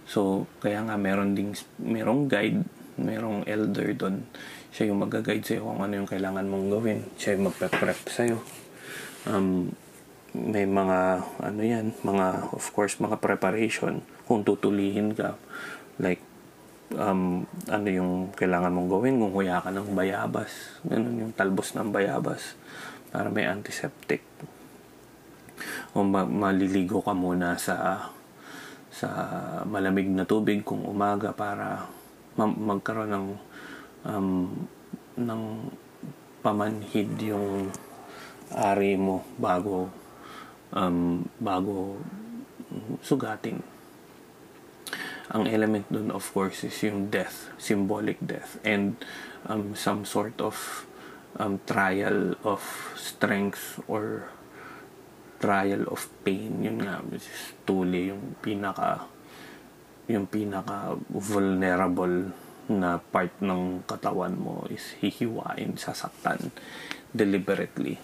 So, 0.06 0.46
kaya 0.62 0.86
nga 0.86 0.98
meron 0.98 1.34
ding 1.34 1.54
merong 1.82 2.30
guide, 2.30 2.62
merong 2.96 3.44
elder 3.48 3.92
dun. 3.96 4.28
Siya 4.72 4.92
yung 4.92 5.04
mag-guide 5.04 5.44
sa'yo 5.44 5.68
kung 5.68 5.80
ano 5.84 5.94
yung 6.04 6.10
kailangan 6.10 6.46
mong 6.48 6.66
gawin. 6.72 7.00
Siya 7.16 7.36
yung 7.36 7.52
magpe-prep 7.52 8.00
sa'yo. 8.08 8.38
Um, 9.26 9.72
may 10.36 10.68
mga 10.68 11.24
ano 11.40 11.62
yan, 11.64 11.96
mga 12.04 12.52
of 12.52 12.66
course 12.76 13.00
mga 13.00 13.24
preparation 13.24 14.04
kung 14.28 14.44
tutulihin 14.44 15.16
ka 15.16 15.40
like 15.96 16.20
um, 16.94 17.48
ano 17.72 17.88
yung 17.88 18.12
kailangan 18.36 18.74
mong 18.74 18.90
gawin 18.92 19.18
kung 19.18 19.34
huya 19.34 19.64
ka 19.64 19.72
ng 19.72 19.96
bayabas 19.96 20.82
ganun 20.86 21.24
yung 21.24 21.34
talbos 21.34 21.74
ng 21.74 21.90
bayabas 21.90 22.60
para 23.10 23.32
may 23.32 23.48
antiseptic 23.48 24.22
o 25.96 26.04
ma- 26.04 26.28
maliligo 26.28 27.00
ka 27.00 27.16
muna 27.16 27.56
sa 27.56 28.10
sa 28.92 29.10
malamig 29.68 30.08
na 30.08 30.28
tubig 30.28 30.64
kung 30.64 30.84
umaga 30.84 31.32
para 31.32 31.88
magkaroon 32.38 33.12
ng 33.12 33.28
um, 34.06 34.30
ng 35.16 35.42
pamanhid 36.44 37.16
yung 37.24 37.72
ari 38.54 39.00
mo 39.00 39.24
bago 39.40 39.90
um, 40.76 41.24
bago 41.40 41.98
sugatin. 43.02 43.64
Ang 45.34 45.50
element 45.50 45.90
dun 45.90 46.14
of 46.14 46.28
course 46.36 46.62
is 46.68 46.78
yung 46.86 47.10
death, 47.10 47.50
symbolic 47.58 48.22
death 48.22 48.62
and 48.62 49.00
um, 49.50 49.74
some 49.74 50.06
sort 50.06 50.38
of 50.38 50.86
um, 51.40 51.60
trial 51.66 52.38
of 52.46 52.62
strength 52.94 53.82
or 53.88 54.30
trial 55.40 55.84
of 55.92 56.08
pain 56.24 56.64
yun 56.64 56.80
nga 56.80 57.04
which 57.12 57.28
is 57.28 57.44
tuli 57.68 58.10
yung 58.10 58.40
pinaka 58.40 59.04
yung 60.06 60.26
pinaka 60.30 60.94
vulnerable 61.10 62.30
na 62.66 62.98
part 62.98 63.34
ng 63.42 63.86
katawan 63.86 64.34
mo 64.34 64.66
is 64.74 64.98
hihiwain, 65.02 65.78
sasaktan 65.78 66.50
deliberately 67.14 67.98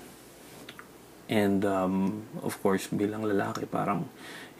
And 1.32 1.64
um, 1.64 2.28
of 2.44 2.60
course, 2.60 2.92
bilang 2.92 3.24
lalaki, 3.24 3.64
parang 3.64 4.04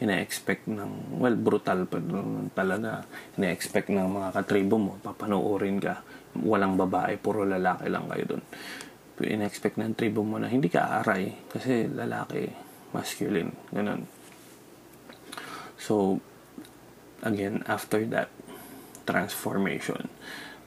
ina-expect 0.00 0.72
ng, 0.72 1.20
well, 1.20 1.36
brutal 1.36 1.84
pa 1.84 2.00
talaga. 2.56 3.04
Ina-expect 3.36 3.92
ng 3.92 4.08
mga 4.08 4.28
katribo 4.40 4.80
mo, 4.80 4.96
papanoorin 5.04 5.76
ka. 5.76 6.00
Walang 6.40 6.80
babae, 6.80 7.20
puro 7.20 7.44
lalaki 7.44 7.92
lang 7.92 8.08
kayo 8.08 8.24
dun. 8.24 8.42
Ina-expect 9.20 9.76
ng 9.76 9.92
tribo 9.92 10.24
mo 10.24 10.40
na 10.40 10.48
hindi 10.48 10.72
ka 10.72 11.04
aray 11.04 11.44
kasi 11.52 11.92
lalaki, 11.92 12.48
masculine, 12.96 13.52
ganun. 13.68 14.08
So, 15.76 16.16
again, 17.22 17.62
after 17.70 18.04
that 18.10 18.28
transformation, 19.06 20.10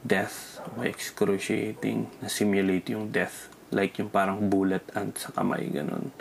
death, 0.01 0.59
excruciating, 0.79 2.11
na-simulate 2.19 2.91
yung 2.95 3.11
death. 3.11 3.51
Like 3.71 3.99
yung 3.99 4.11
parang 4.11 4.47
bullet 4.47 4.83
ant 4.95 5.17
sa 5.19 5.35
kamay 5.35 5.67
ganun. 5.71 6.15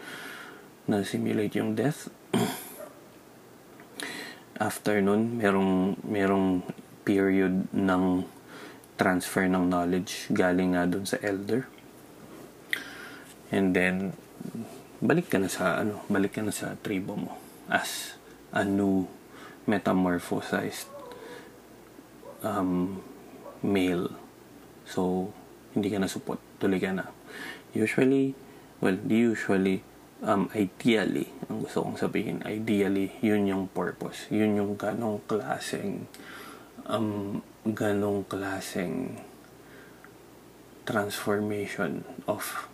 Na 0.90 1.06
simulate 1.06 1.58
yung 1.58 1.78
death. 1.78 2.10
After 4.58 5.02
nun 5.02 5.38
merong 5.38 5.98
merong 6.06 6.62
period 7.02 7.68
ng 7.74 8.24
transfer 8.94 9.44
ng 9.50 9.66
knowledge 9.66 10.30
galing 10.30 10.78
nga 10.78 10.86
dun 10.86 11.04
sa 11.04 11.18
elder. 11.20 11.66
And 13.50 13.74
then 13.74 14.14
balik 15.04 15.28
ka 15.28 15.36
na 15.36 15.52
sa 15.52 15.84
ano 15.84 16.00
balik 16.08 16.38
ka 16.38 16.40
na 16.40 16.54
sa 16.54 16.78
tribo 16.80 17.12
mo 17.12 17.36
as 17.68 18.16
a 18.54 18.64
new 18.64 19.04
metamorphosized 19.64 20.90
um, 22.44 23.00
male. 23.64 24.12
So 24.84 25.32
hindi 25.74 25.90
ka 25.90 25.98
na 25.98 26.08
support 26.08 26.38
tuloy 26.62 26.78
ka 26.78 26.94
na. 26.94 27.10
Usually, 27.74 28.32
well, 28.78 28.94
usually, 29.10 29.82
um, 30.22 30.46
ideally, 30.54 31.34
ang 31.50 31.66
gusto 31.66 31.82
kong 31.82 31.98
sabihin, 31.98 32.38
ideally, 32.46 33.18
yun 33.18 33.50
yung 33.50 33.64
purpose. 33.74 34.30
Yun 34.30 34.54
yung 34.54 34.72
ganong 34.78 35.20
klaseng, 35.26 36.06
um, 36.86 37.42
ganong 37.66 38.22
klaseng 38.30 39.18
transformation 40.84 42.04
of 42.28 42.68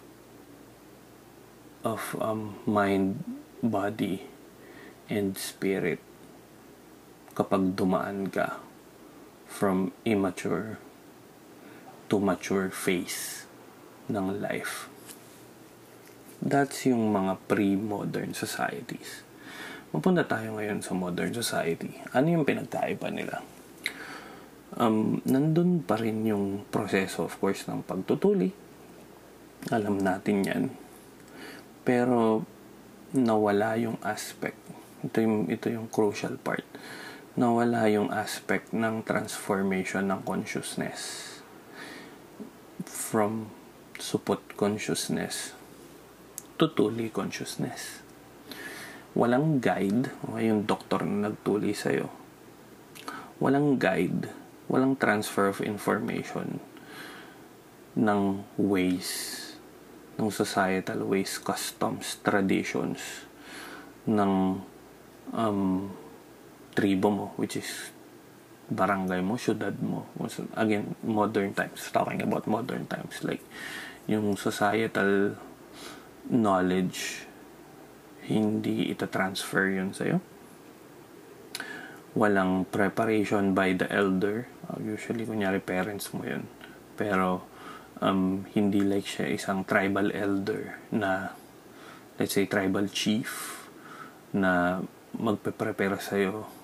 of 1.80 2.12
um, 2.20 2.60
mind, 2.68 3.24
body, 3.64 4.28
and 5.08 5.38
spirit 5.40 6.02
kapag 7.34 7.78
dumaan 7.78 8.26
ka 8.30 8.58
from 9.50 9.90
immature 10.06 10.78
to 12.10 12.18
mature 12.18 12.70
phase 12.70 13.46
ng 14.10 14.42
life. 14.42 14.90
That's 16.40 16.88
yung 16.88 17.12
mga 17.12 17.38
pre-modern 17.46 18.32
societies. 18.32 19.22
Mapunta 19.90 20.22
tayo 20.24 20.56
ngayon 20.56 20.80
sa 20.80 20.94
modern 20.94 21.34
society. 21.34 21.98
Ano 22.14 22.30
yung 22.30 22.46
pinagkaiba 22.46 23.10
nila? 23.10 23.42
Um, 24.78 25.18
nandun 25.26 25.82
pa 25.82 25.98
rin 25.98 26.22
yung 26.22 26.62
proseso, 26.70 27.26
of 27.26 27.34
course, 27.42 27.66
ng 27.66 27.82
pagtutuli. 27.82 28.54
Alam 29.74 29.98
natin 29.98 30.36
yan. 30.46 30.64
Pero, 31.82 32.46
nawala 33.12 33.74
yung 33.82 33.98
aspect. 34.06 34.56
Ito 35.02 35.16
yung, 35.20 35.38
ito 35.50 35.66
yung 35.68 35.90
crucial 35.90 36.38
part. 36.38 36.62
Nawala 37.40 37.88
yung 37.88 38.12
aspect 38.12 38.76
ng 38.76 39.00
transformation 39.08 40.12
ng 40.12 40.20
consciousness 40.28 41.40
from 42.84 43.48
support 43.96 44.44
consciousness 44.60 45.56
tutuli 46.60 47.08
consciousness. 47.08 48.04
Walang 49.16 49.64
guide, 49.64 50.12
o 50.28 50.36
yung 50.36 50.68
doktor 50.68 51.08
na 51.08 51.32
nagtuli 51.32 51.72
sa'yo. 51.72 52.12
Walang 53.40 53.80
guide, 53.80 54.28
walang 54.68 55.00
transfer 55.00 55.48
of 55.48 55.64
information 55.64 56.60
ng 57.96 58.44
ways, 58.60 59.08
ng 60.20 60.28
societal 60.28 61.00
ways, 61.08 61.40
customs, 61.40 62.20
traditions, 62.20 63.24
ng 64.04 64.60
um, 65.32 65.88
tribo 66.74 67.08
mo, 67.10 67.26
which 67.36 67.58
is 67.58 67.90
barangay 68.70 69.18
mo, 69.20 69.34
syudad 69.34 69.74
mo. 69.82 70.06
Again, 70.54 70.94
modern 71.02 71.50
times, 71.52 71.90
talking 71.90 72.22
about 72.22 72.46
modern 72.46 72.86
times, 72.86 73.18
like 73.26 73.42
yung 74.06 74.38
societal 74.38 75.34
knowledge, 76.30 77.26
hindi 78.30 78.94
ita-transfer 78.94 79.74
yun 79.74 79.90
sa'yo. 79.90 80.22
Walang 82.14 82.66
preparation 82.70 83.54
by 83.54 83.74
the 83.74 83.90
elder. 83.90 84.46
Uh, 84.70 84.78
usually, 84.82 85.26
kunyari, 85.26 85.58
parents 85.58 86.14
mo 86.14 86.22
yun. 86.22 86.46
Pero, 86.94 87.42
um, 87.98 88.46
hindi 88.54 88.86
like 88.86 89.06
siya 89.06 89.34
isang 89.34 89.66
tribal 89.66 90.14
elder 90.14 90.78
na, 90.94 91.34
let's 92.18 92.38
say, 92.38 92.46
tribal 92.46 92.86
chief 92.86 93.66
na 94.30 94.78
magpe-prepare 95.18 95.98
sa'yo 95.98 96.59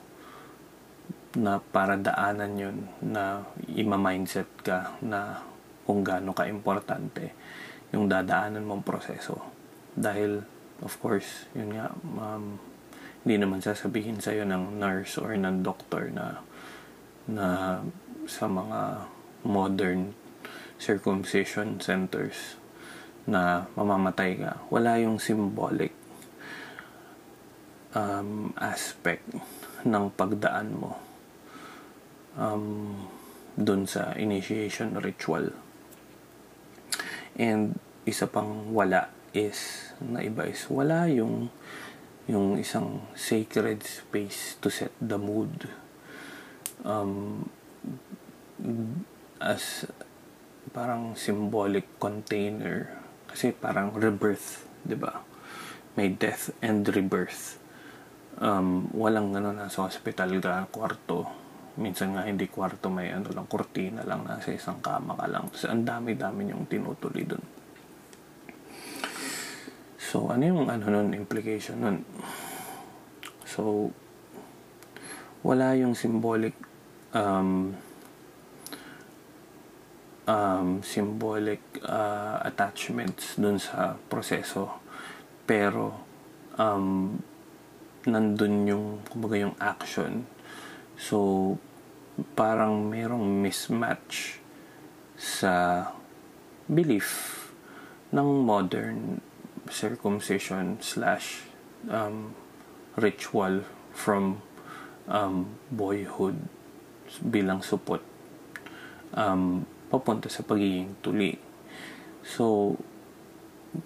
na 1.37 1.61
para 1.61 2.01
daanan 2.01 2.53
yun 2.57 2.79
na 3.05 3.45
ima-mindset 3.69 4.49
ka 4.65 4.97
na 5.05 5.45
kung 5.85 6.01
gaano 6.01 6.33
ka-importante 6.33 7.37
yung 7.93 8.09
dadaanan 8.09 8.65
mong 8.65 8.83
proseso. 8.83 9.37
Dahil, 9.93 10.41
of 10.81 10.97
course, 10.97 11.45
yun 11.53 11.77
nga, 11.77 11.93
um, 12.17 12.57
hindi 13.23 13.37
naman 13.37 13.61
sasabihin 13.61 14.19
sa'yo 14.19 14.49
ng 14.49 14.81
nurse 14.81 15.21
or 15.21 15.37
ng 15.37 15.61
doctor 15.61 16.09
na 16.09 16.41
na 17.27 17.79
sa 18.25 18.47
mga 18.47 19.07
modern 19.45 20.17
circumcision 20.81 21.83
centers 21.83 22.57
na 23.27 23.67
mamamatay 23.75 24.39
ka. 24.39 24.63
Wala 24.71 25.03
yung 25.03 25.19
symbolic 25.19 25.91
um, 27.93 28.55
aspect 28.57 29.27
ng 29.83 30.05
pagdaan 30.15 30.71
mo 30.75 31.06
um, 32.37 32.95
dun 33.57 33.89
sa 33.89 34.13
initiation 34.15 34.97
ritual. 35.01 35.53
And 37.37 37.81
isa 38.05 38.29
pang 38.29 38.73
wala 38.73 39.13
is 39.37 39.93
na 40.01 40.25
iba 40.25 40.49
is 40.49 40.69
wala 40.73 41.09
yung 41.09 41.53
yung 42.27 42.57
isang 42.57 43.05
sacred 43.13 43.85
space 43.85 44.57
to 44.61 44.73
set 44.73 44.91
the 44.99 45.21
mood 45.21 45.69
um, 46.83 47.45
as 49.39 49.87
parang 50.73 51.15
symbolic 51.15 51.87
container 52.03 52.91
kasi 53.31 53.53
parang 53.53 53.93
rebirth, 53.93 54.65
'di 54.83 54.97
ba? 54.97 55.21
May 55.97 56.13
death 56.13 56.53
and 56.65 56.85
rebirth. 56.89 57.61
Um, 58.37 58.93
walang 58.93 59.33
ano 59.33 59.53
na 59.53 59.73
sa 59.73 59.89
hospital 59.89 60.41
ka, 60.41 60.69
kwarto. 60.69 61.46
Minsan 61.77 62.17
nga 62.17 62.25
hindi 62.25 62.49
kwarto, 62.49 62.89
may 62.89 63.13
ano 63.13 63.29
lang, 63.33 63.45
kurtina 63.45 64.01
lang, 64.05 64.25
nasa 64.25 64.53
isang 64.53 64.81
kama 64.81 65.13
ka 65.13 65.27
lang. 65.29 65.45
Tapos 65.53 65.65
ang 65.69 65.85
dami-dami 65.85 66.49
yung 66.49 66.65
tinutuloy 66.65 67.25
dun. 67.29 67.45
So, 70.01 70.33
ano 70.33 70.43
yung 70.47 70.71
ano 70.73 70.87
nun, 70.89 71.13
implication 71.13 71.83
nun? 71.83 71.99
So, 73.45 73.93
wala 75.45 75.77
yung 75.77 75.93
symbolic 75.93 76.57
um, 77.13 77.77
um, 80.27 80.83
symbolic 80.83 81.63
uh, 81.87 82.43
attachments 82.43 83.39
dun 83.39 83.59
sa 83.59 83.95
proseso. 84.11 84.83
Pero, 85.47 85.95
um, 86.59 87.15
nandun 88.07 88.55
yung, 88.67 88.87
kumbaga 89.07 89.37
yung 89.39 89.57
action. 89.59 90.27
So, 90.97 91.57
parang 92.33 92.89
merong 92.89 93.45
mismatch 93.45 94.41
sa 95.17 95.85
belief 96.69 97.33
ng 98.13 98.45
modern 98.45 99.21
circumcision 99.69 100.81
slash 100.81 101.45
um, 101.89 102.33
ritual 102.97 103.61
from 103.93 104.41
um, 105.09 105.61
boyhood 105.69 106.37
bilang 107.23 107.61
support 107.61 108.03
um, 109.15 109.65
papunta 109.89 110.27
sa 110.27 110.43
pagiging 110.43 110.99
tuli. 111.01 111.39
So, 112.27 112.75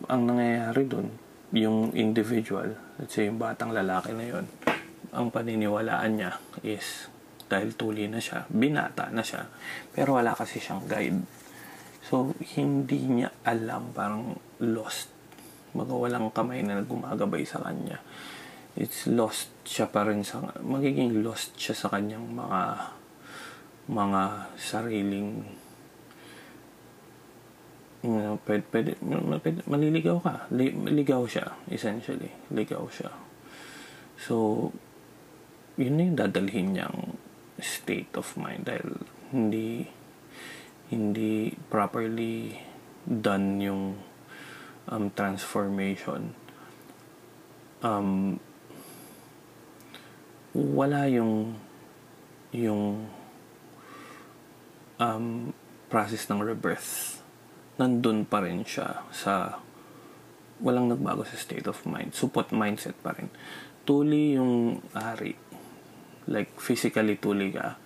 ang 0.08 0.30
nangyayari 0.30 0.86
dun, 0.88 1.12
yung 1.50 1.92
individual, 1.92 2.78
let's 2.96 3.18
say 3.18 3.26
yung 3.26 3.36
batang 3.36 3.74
lalaki 3.74 4.14
na 4.14 4.24
yon 4.24 4.46
ang 5.10 5.28
paniniwalaan 5.30 6.12
niya 6.14 6.32
is 6.62 7.10
dahil 7.50 7.74
tuli 7.74 8.06
na 8.06 8.22
siya, 8.22 8.46
binata 8.46 9.10
na 9.10 9.26
siya, 9.26 9.50
pero 9.90 10.14
wala 10.14 10.38
kasi 10.38 10.62
siyang 10.62 10.86
guide. 10.86 11.26
So, 12.06 12.30
hindi 12.54 13.02
niya 13.10 13.34
alam, 13.42 13.90
parang 13.90 14.38
lost. 14.62 15.10
Mga 15.74 15.94
walang 15.94 16.30
kamay 16.30 16.62
na 16.62 16.78
gumagabay 16.82 17.42
sa 17.42 17.58
kanya. 17.58 17.98
It's 18.78 19.10
lost 19.10 19.50
siya 19.66 19.90
pa 19.90 20.06
rin 20.06 20.22
sa, 20.22 20.38
magiging 20.62 21.26
lost 21.26 21.58
siya 21.58 21.74
sa 21.74 21.90
kanyang 21.90 22.30
mga, 22.30 22.60
mga 23.90 24.22
sariling 24.54 25.42
you 28.02 28.40
pwede, 28.48 28.64
pwede, 28.72 28.96
pwede, 29.44 29.60
maliligaw 29.68 30.18
ka. 30.24 30.48
Ligaw 30.88 31.28
siya, 31.28 31.52
essentially. 31.68 32.32
Ligaw 32.48 32.88
siya. 32.88 33.12
So, 34.16 34.68
yun 35.80 35.96
na 35.96 36.04
yung 36.04 36.18
dadalhin 36.20 36.68
niyang 36.76 37.16
state 37.56 38.12
of 38.20 38.36
mind 38.36 38.68
dahil 38.68 39.00
hindi 39.32 39.88
hindi 40.92 41.56
properly 41.72 42.60
done 43.08 43.62
yung 43.64 43.82
um, 44.90 45.04
transformation. 45.16 46.36
Um, 47.80 48.36
wala 50.52 51.08
yung 51.08 51.56
yung 52.52 53.08
um, 55.00 55.54
process 55.88 56.28
ng 56.28 56.44
rebirth. 56.44 57.22
Nandun 57.80 58.28
pa 58.28 58.44
rin 58.44 58.66
siya 58.66 59.06
sa 59.14 59.62
walang 60.60 60.92
nagbago 60.92 61.24
sa 61.24 61.40
state 61.40 61.64
of 61.64 61.80
mind. 61.88 62.12
Support 62.12 62.52
mindset 62.52 62.98
pa 63.00 63.16
rin. 63.16 63.32
Tuli 63.88 64.36
yung 64.36 64.84
ari 64.92 65.49
like 66.30 66.54
physically 66.62 67.18
tuli 67.18 67.50
ka 67.50 67.76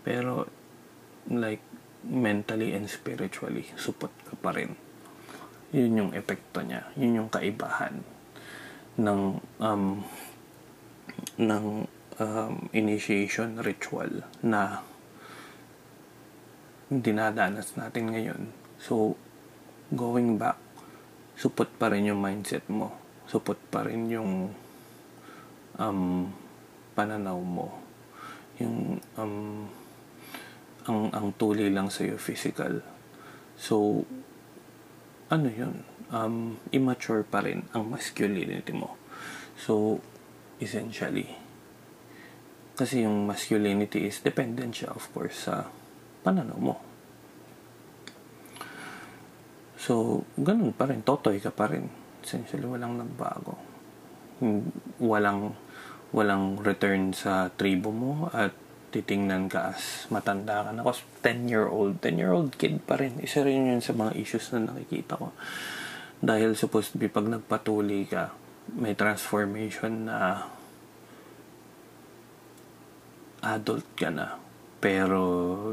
pero 0.00 0.48
like 1.28 1.60
mentally 2.08 2.72
and 2.72 2.88
spiritually 2.88 3.68
support 3.76 4.12
ka 4.24 4.34
pa 4.40 4.56
rin. 4.56 4.72
Yun 5.70 6.00
yung 6.00 6.12
epekto 6.16 6.64
niya. 6.64 6.88
Yun 6.96 7.24
yung 7.24 7.30
kaibahan 7.30 8.00
ng 8.96 9.22
um, 9.60 9.84
ng 11.36 11.66
um, 12.18 12.54
initiation 12.72 13.60
ritual 13.60 14.24
na 14.40 14.80
dinadanas 16.88 17.76
natin 17.76 18.16
ngayon. 18.16 18.42
So 18.80 19.14
going 19.92 20.40
back 20.40 20.58
support 21.36 21.68
pa 21.76 21.92
rin 21.92 22.08
yung 22.08 22.18
mindset 22.18 22.64
mo. 22.72 22.96
Support 23.28 23.60
pa 23.70 23.86
rin 23.86 24.10
yung 24.10 24.50
um, 25.78 26.00
pananaw 26.96 27.38
mo 27.38 27.89
yung 28.60 29.00
um, 29.16 29.66
ang 30.84 31.00
ang 31.12 31.26
tuli 31.36 31.72
lang 31.72 31.88
sa 31.88 32.04
iyo 32.04 32.20
physical. 32.20 32.84
So 33.56 34.04
ano 35.32 35.48
yun? 35.48 35.84
Um, 36.10 36.58
immature 36.74 37.22
pa 37.22 37.40
rin 37.40 37.64
ang 37.72 37.86
masculinity 37.88 38.74
mo. 38.74 38.98
So 39.56 40.00
essentially 40.60 41.28
kasi 42.80 43.04
yung 43.04 43.28
masculinity 43.28 44.08
is 44.08 44.24
dependent 44.24 44.72
siya 44.72 44.96
of 44.96 45.04
course 45.12 45.48
sa 45.48 45.68
pananaw 46.24 46.56
mo. 46.56 46.76
So 49.80 50.24
ganun 50.36 50.76
pa 50.76 50.88
rin. 50.88 51.04
Totoy 51.04 51.40
ka 51.40 51.52
pa 51.52 51.68
rin. 51.68 51.88
Essentially 52.20 52.64
walang 52.64 53.00
nagbago. 53.00 53.56
Walang 55.00 55.56
walang 56.10 56.58
return 56.58 57.14
sa 57.14 57.50
tribo 57.54 57.94
mo 57.94 58.26
at 58.34 58.50
titingnan 58.90 59.46
ka 59.46 59.70
as 59.70 60.10
matanda 60.10 60.66
ka 60.66 60.70
na. 60.74 60.82
Kasi 60.82 61.06
10-year-old, 61.22 62.02
10-year-old 62.02 62.58
kid 62.58 62.82
pa 62.82 62.98
rin. 62.98 63.22
Isa 63.22 63.46
rin 63.46 63.70
yun 63.70 63.82
sa 63.82 63.94
mga 63.94 64.18
issues 64.18 64.50
na 64.50 64.74
nakikita 64.74 65.14
ko. 65.14 65.30
Dahil 66.20 66.58
supposed 66.58 66.92
to 66.92 66.98
be 66.98 67.06
pag 67.06 67.30
nagpatuli 67.30 68.10
ka, 68.10 68.34
may 68.74 68.98
transformation 68.98 70.10
na 70.10 70.50
adult 73.40 73.86
ka 73.94 74.10
na. 74.10 74.36
Pero, 74.80 75.20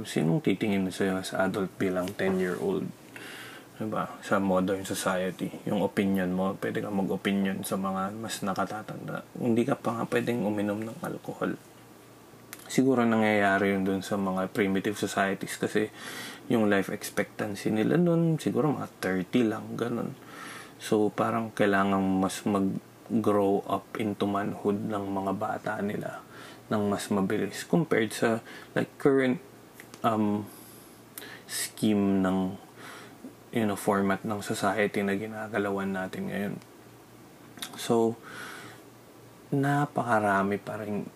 sinong 0.04 0.44
titingin 0.44 0.92
sa'yo 0.92 1.24
sa 1.24 1.48
adult 1.48 1.72
bilang 1.80 2.12
10-year-old? 2.14 3.07
Diba? 3.78 4.10
Sa 4.26 4.42
modern 4.42 4.82
society. 4.82 5.54
Yung 5.70 5.86
opinion 5.86 6.34
mo, 6.34 6.58
pwede 6.58 6.82
ka 6.82 6.90
mag-opinion 6.90 7.62
sa 7.62 7.78
mga 7.78 8.14
mas 8.18 8.42
nakatatanda. 8.42 9.22
Hindi 9.38 9.62
ka 9.62 9.78
pa 9.78 10.02
nga 10.02 10.04
pwedeng 10.10 10.46
uminom 10.46 10.82
ng 10.82 10.98
alcohol. 11.06 11.54
siguro 12.68 13.08
nangyayari 13.08 13.72
yun 13.72 13.88
dun 13.88 14.04
sa 14.04 14.20
mga 14.20 14.52
primitive 14.52 15.00
societies 15.00 15.56
kasi 15.56 15.88
yung 16.52 16.68
life 16.68 16.92
expectancy 16.92 17.72
nila 17.72 17.96
nun 17.96 18.36
siguro 18.36 18.68
mga 18.76 18.92
30 19.00 19.52
lang 19.52 19.66
ganun 19.80 20.12
so 20.78 21.08
parang 21.08 21.50
kailangan 21.56 22.04
mas 22.04 22.44
mag 22.44 22.68
grow 23.08 23.64
up 23.72 23.88
into 24.04 24.28
manhood 24.28 24.76
ng 24.92 25.04
mga 25.08 25.32
bata 25.40 25.80
nila 25.80 26.20
ng 26.68 26.92
mas 26.92 27.08
mabilis 27.08 27.64
compared 27.64 28.12
sa 28.12 28.44
like 28.76 28.92
current 29.00 29.40
um, 30.04 30.44
scheme 31.48 32.20
ng 32.20 32.60
you 33.58 33.66
know 33.66 33.74
format 33.74 34.22
ng 34.22 34.46
society 34.46 35.02
na 35.02 35.18
ginagalawan 35.18 35.90
natin 35.90 36.30
ngayon 36.30 36.56
so 37.74 38.14
napakarami 39.50 40.62
pa 40.62 40.78
rin 40.78 41.10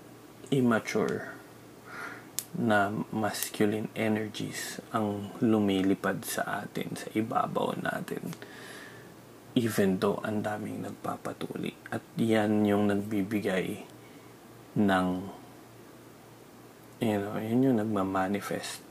immature 0.49 1.37
na 2.57 2.91
masculine 3.15 3.87
energies 3.95 4.83
ang 4.91 5.31
lumilipad 5.39 6.19
sa 6.27 6.67
atin, 6.67 6.99
sa 6.99 7.07
ibabaw 7.15 7.79
natin. 7.79 8.35
Even 9.55 9.99
though 9.99 10.19
ang 10.23 10.43
daming 10.43 10.83
nagpapatuli. 10.83 11.75
At 11.91 12.03
yan 12.19 12.67
yung 12.67 12.91
nagbibigay 12.91 13.87
ng 14.75 15.07
you 16.99 17.17
know, 17.19 17.35
yun 17.39 17.67
yung 17.71 17.77
nagmamanifest 17.79 18.83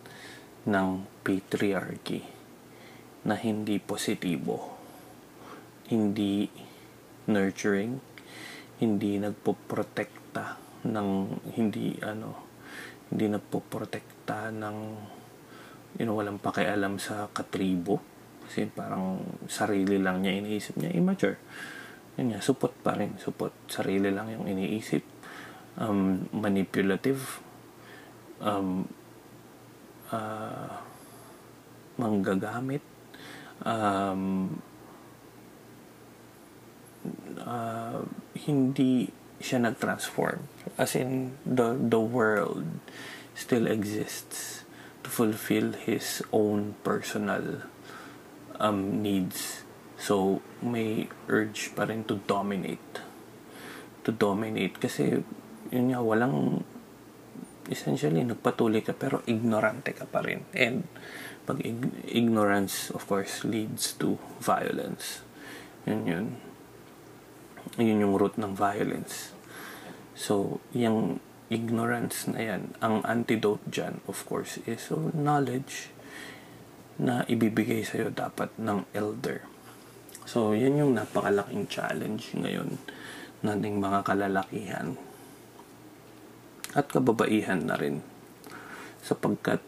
ng 0.65 1.05
patriarchy 1.25 2.40
na 3.25 3.37
hindi 3.37 3.77
positibo, 3.77 4.57
hindi 5.93 6.49
nurturing, 7.29 8.01
hindi 8.81 9.21
nagpoprotekta 9.21 10.57
ng 10.89 11.09
hindi 11.53 12.01
ano 12.01 12.49
hindi 13.11 13.27
nagpoprotekta 13.27 14.55
ng 14.55 14.77
you 15.99 16.07
know, 16.07 16.15
walang 16.15 16.39
pakialam 16.39 17.03
sa 17.03 17.27
katribo. 17.35 17.99
Kasi 18.47 18.67
parang 18.71 19.23
sarili 19.51 19.99
lang 19.99 20.23
niya 20.23 20.39
iniisip 20.39 20.79
niya 20.79 20.95
immature. 20.95 21.39
Yun 22.19 22.35
nga 22.35 22.41
supot 22.43 22.71
pa 22.71 22.95
rin. 22.95 23.19
Supot 23.19 23.51
sarili 23.67 24.11
lang 24.15 24.31
yung 24.31 24.47
iniisip. 24.47 25.03
Um, 25.79 26.31
manipulative. 26.35 27.43
Um, 28.39 28.87
uh, 30.15 30.79
manggagamit 31.99 32.81
um, 33.65 34.63
uh, 37.41 38.03
hindi 38.47 39.11
siya 39.41 39.65
nag-transform. 39.65 40.45
As 40.77 40.95
in, 40.97 41.37
the, 41.45 41.77
the 41.77 42.01
world 42.01 42.69
still 43.33 43.67
exists 43.67 44.65
to 45.03 45.09
fulfill 45.09 45.73
his 45.73 46.21
own 46.33 46.77
personal 46.85 47.65
um, 48.61 49.01
needs. 49.01 49.65
So, 49.97 50.45
may 50.61 51.09
urge 51.29 51.73
pa 51.73 51.89
rin 51.89 52.05
to 52.05 52.21
dominate. 52.29 53.01
To 54.05 54.13
dominate. 54.13 54.77
Kasi, 54.77 55.25
yun 55.73 55.87
nga, 55.93 56.01
walang 56.05 56.65
essentially, 57.71 58.27
nagpatuloy 58.27 58.85
ka 58.85 58.93
pero 58.93 59.25
ignorante 59.25 59.97
ka 59.97 60.05
pa 60.05 60.21
rin. 60.21 60.45
And, 60.53 60.85
pag 61.51 61.59
ignorance, 62.07 62.95
of 62.95 63.03
course, 63.11 63.43
leads 63.43 63.99
to 63.99 64.23
violence. 64.39 65.27
Yun 65.83 66.07
yun 66.07 66.27
yun 67.79 68.03
yung 68.03 68.15
root 68.15 68.39
ng 68.39 68.55
violence. 68.55 69.35
So, 70.15 70.59
yung 70.75 71.19
ignorance 71.51 72.29
na 72.31 72.41
yan, 72.43 72.63
ang 72.79 73.03
antidote 73.07 73.63
dyan, 73.67 74.03
of 74.07 74.23
course, 74.27 74.63
is 74.69 74.91
so 74.91 75.11
knowledge 75.15 75.91
na 77.01 77.25
ibibigay 77.27 77.83
sa'yo 77.83 78.13
dapat 78.13 78.53
ng 78.61 78.85
elder. 78.93 79.47
So, 80.29 80.53
yan 80.53 80.79
yung 80.79 80.93
napakalaking 80.95 81.67
challenge 81.67 82.37
ngayon 82.37 82.79
nating 83.41 83.81
mga 83.81 84.05
kalalakihan 84.05 85.01
at 86.77 86.87
kababaihan 86.87 87.67
na 87.67 87.75
rin 87.75 88.05
sapagkat 89.01 89.65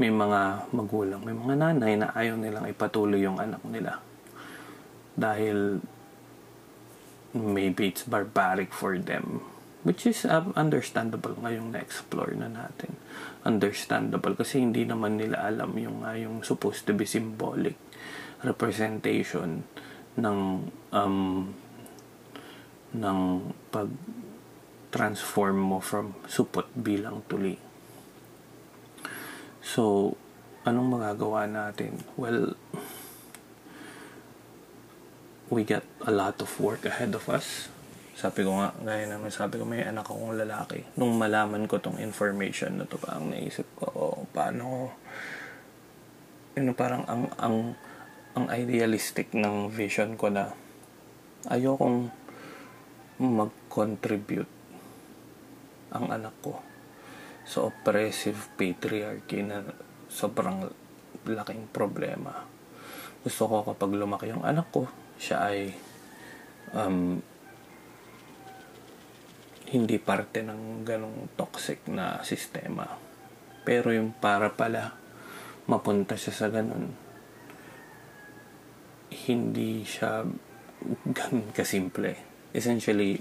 may 0.00 0.08
mga 0.08 0.72
magulang, 0.72 1.20
may 1.20 1.36
mga 1.36 1.54
nanay 1.60 1.92
na 2.00 2.08
ayaw 2.16 2.40
nilang 2.40 2.64
ipatuloy 2.72 3.20
yung 3.20 3.36
anak 3.36 3.60
nila. 3.68 4.00
Dahil 5.12 5.84
maybe 7.36 7.92
it's 7.92 8.08
barbaric 8.08 8.72
for 8.72 8.96
them 8.96 9.44
which 9.80 10.04
is 10.04 10.28
uh, 10.28 10.44
understandable 10.60 11.32
ngayong 11.40 11.72
na-explore 11.72 12.36
na 12.36 12.52
natin. 12.52 13.00
Understandable 13.48 14.36
kasi 14.36 14.60
hindi 14.60 14.84
naman 14.84 15.16
nila 15.16 15.40
alam 15.40 15.72
yung 15.80 16.04
uh, 16.04 16.16
yung 16.16 16.44
supposed 16.44 16.84
to 16.84 16.92
be 16.92 17.08
symbolic 17.08 17.80
representation 18.44 19.64
ng 20.20 20.38
um, 20.92 21.16
ng 22.92 23.18
pag 23.72 23.88
transform 24.90 25.56
mo 25.56 25.78
from 25.78 26.18
supot 26.26 26.66
bilang 26.74 27.22
tuli 27.30 27.69
so 29.60 30.16
anong 30.64 31.00
magagawa 31.00 31.48
natin 31.48 32.00
well 32.16 32.56
we 35.50 35.66
got 35.66 35.82
a 36.06 36.14
lot 36.14 36.38
of 36.38 36.48
work 36.62 36.86
ahead 36.86 37.10
of 37.12 37.26
us. 37.26 37.66
Sabi 38.14 38.46
ko 38.46 38.54
nga, 38.62 38.70
gaya 38.86 39.10
naman 39.10 39.34
sabi 39.34 39.58
ko, 39.58 39.66
may 39.66 39.82
anak 39.82 40.06
akong 40.06 40.38
lalaki. 40.38 40.86
Nung 40.94 41.18
malaman 41.18 41.66
ko 41.66 41.82
tong 41.82 41.98
information 41.98 42.78
na 42.78 42.86
to, 42.86 42.94
parang 43.02 43.34
naisip 43.34 43.66
ko, 43.74 43.86
oh, 43.90 44.18
paano, 44.30 44.94
you 46.54 46.62
know, 46.62 46.76
parang 46.78 47.02
ang, 47.10 47.26
ang, 47.42 47.74
ang 48.38 48.46
idealistic 48.54 49.34
ng 49.34 49.74
vision 49.74 50.14
ko 50.14 50.30
na 50.30 50.54
ayokong 51.50 52.14
mag-contribute 53.18 54.48
ang 55.90 56.14
anak 56.14 56.32
ko 56.38 56.62
sa 57.44 57.66
oppressive 57.66 58.52
patriarchy 58.54 59.42
na 59.42 59.64
sobrang 60.10 60.68
laking 61.26 61.68
problema. 61.70 62.46
Gusto 63.20 63.42
ko 63.46 63.56
kapag 63.74 63.92
lumaki 63.92 64.32
yung 64.32 64.44
anak 64.44 64.72
ko, 64.72 64.88
siya 65.20 65.52
ay 65.52 65.68
um, 66.72 67.20
hindi 69.70 69.96
parte 70.02 70.42
ng 70.42 70.82
ganong 70.82 71.36
toxic 71.38 71.86
na 71.86 72.24
sistema. 72.26 72.88
Pero 73.62 73.94
yung 73.94 74.16
para 74.16 74.50
pala 74.50 74.96
mapunta 75.70 76.18
siya 76.18 76.34
sa 76.34 76.48
ganun, 76.50 76.90
hindi 79.30 79.86
siya 79.86 80.26
ganun 81.06 81.54
kasimple. 81.54 82.16
Essentially, 82.50 83.20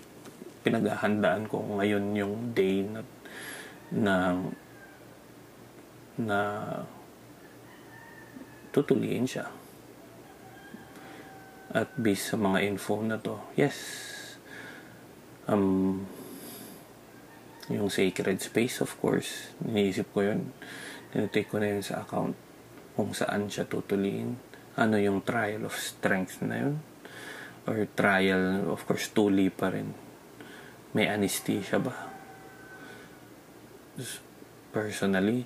pinaghahandaan 0.66 1.46
ko 1.46 1.62
ngayon 1.78 2.18
yung 2.18 2.36
day 2.58 2.82
na 2.82 3.06
na 3.94 4.38
na 6.20 6.40
tutuliin 8.70 9.26
siya 9.26 9.50
at 11.70 11.94
based 11.94 12.34
sa 12.34 12.38
mga 12.38 12.66
info 12.66 12.98
na 13.06 13.22
to, 13.22 13.38
yes, 13.54 13.78
um, 15.46 16.02
yung 17.70 17.94
sacred 17.94 18.42
space, 18.42 18.82
of 18.82 18.90
course, 18.98 19.54
iniisip 19.62 20.10
ko 20.10 20.26
yun. 20.26 20.50
Tinitake 21.14 21.46
ko 21.46 21.62
na 21.62 21.70
yun 21.70 21.86
sa 21.86 22.02
account 22.02 22.34
kung 22.98 23.14
saan 23.14 23.46
siya 23.46 23.70
tutuliin. 23.70 24.34
Ano 24.82 24.98
yung 24.98 25.22
trial 25.22 25.70
of 25.70 25.78
strength 25.78 26.42
na 26.42 26.58
yun. 26.58 26.82
Or 27.70 27.86
trial, 27.94 28.66
of 28.74 28.82
course, 28.90 29.14
tuli 29.14 29.54
pa 29.54 29.70
rin. 29.70 29.94
May 30.98 31.06
anesthesia 31.06 31.78
ba? 31.78 32.09
Personally, 34.70 35.44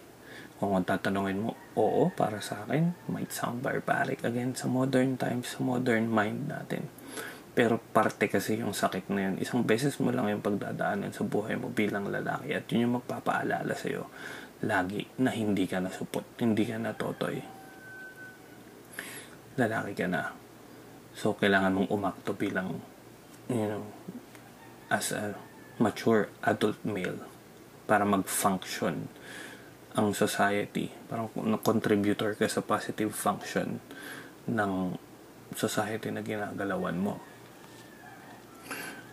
kung 0.61 0.79
tatanungin 0.85 1.43
mo, 1.43 1.51
oo, 1.75 2.07
para 2.13 2.39
sa 2.39 2.63
akin, 2.63 2.95
might 3.11 3.33
sound 3.33 3.59
barbaric 3.59 4.23
again 4.23 4.55
sa 4.55 4.71
modern 4.71 5.19
times, 5.19 5.57
sa 5.57 5.59
modern 5.59 6.07
mind 6.07 6.47
natin. 6.47 6.87
Pero 7.53 7.77
parte 7.77 8.31
kasi 8.31 8.63
yung 8.63 8.73
sakit 8.73 9.11
na 9.13 9.29
yun. 9.29 9.35
Isang 9.43 9.61
beses 9.61 9.99
mo 10.01 10.09
lang 10.09 10.31
yung 10.31 10.41
pagdadaanan 10.41 11.13
sa 11.13 11.27
buhay 11.27 11.59
mo 11.59 11.69
bilang 11.69 12.09
lalaki 12.09 12.55
at 12.55 12.65
yun 12.71 12.89
yung 12.89 12.95
magpapaalala 13.03 13.75
sa'yo 13.75 14.09
lagi 14.63 15.03
na 15.19 15.35
hindi 15.35 15.67
ka 15.67 15.83
nasupot, 15.83 16.23
hindi 16.39 16.63
ka 16.63 16.79
natotoy. 16.79 17.37
Lalaki 19.59 19.91
ka 19.93 20.07
na. 20.09 20.33
So, 21.13 21.37
kailangan 21.37 21.77
mong 21.77 21.89
umakto 21.93 22.33
bilang, 22.33 22.81
you 23.51 23.67
know, 23.69 23.85
as 24.89 25.13
a 25.13 25.37
mature 25.77 26.31
adult 26.41 26.79
male 26.87 27.32
para 27.85 28.03
mag-function 28.07 29.07
ang 29.93 30.11
society. 30.17 30.89
Parang 31.05 31.29
contributor 31.61 32.33
ka 32.33 32.49
sa 32.49 32.65
positive 32.65 33.13
function 33.13 33.77
ng 34.49 34.97
society 35.53 36.09
na 36.09 36.25
ginagalawan 36.25 36.97
mo. 36.97 37.21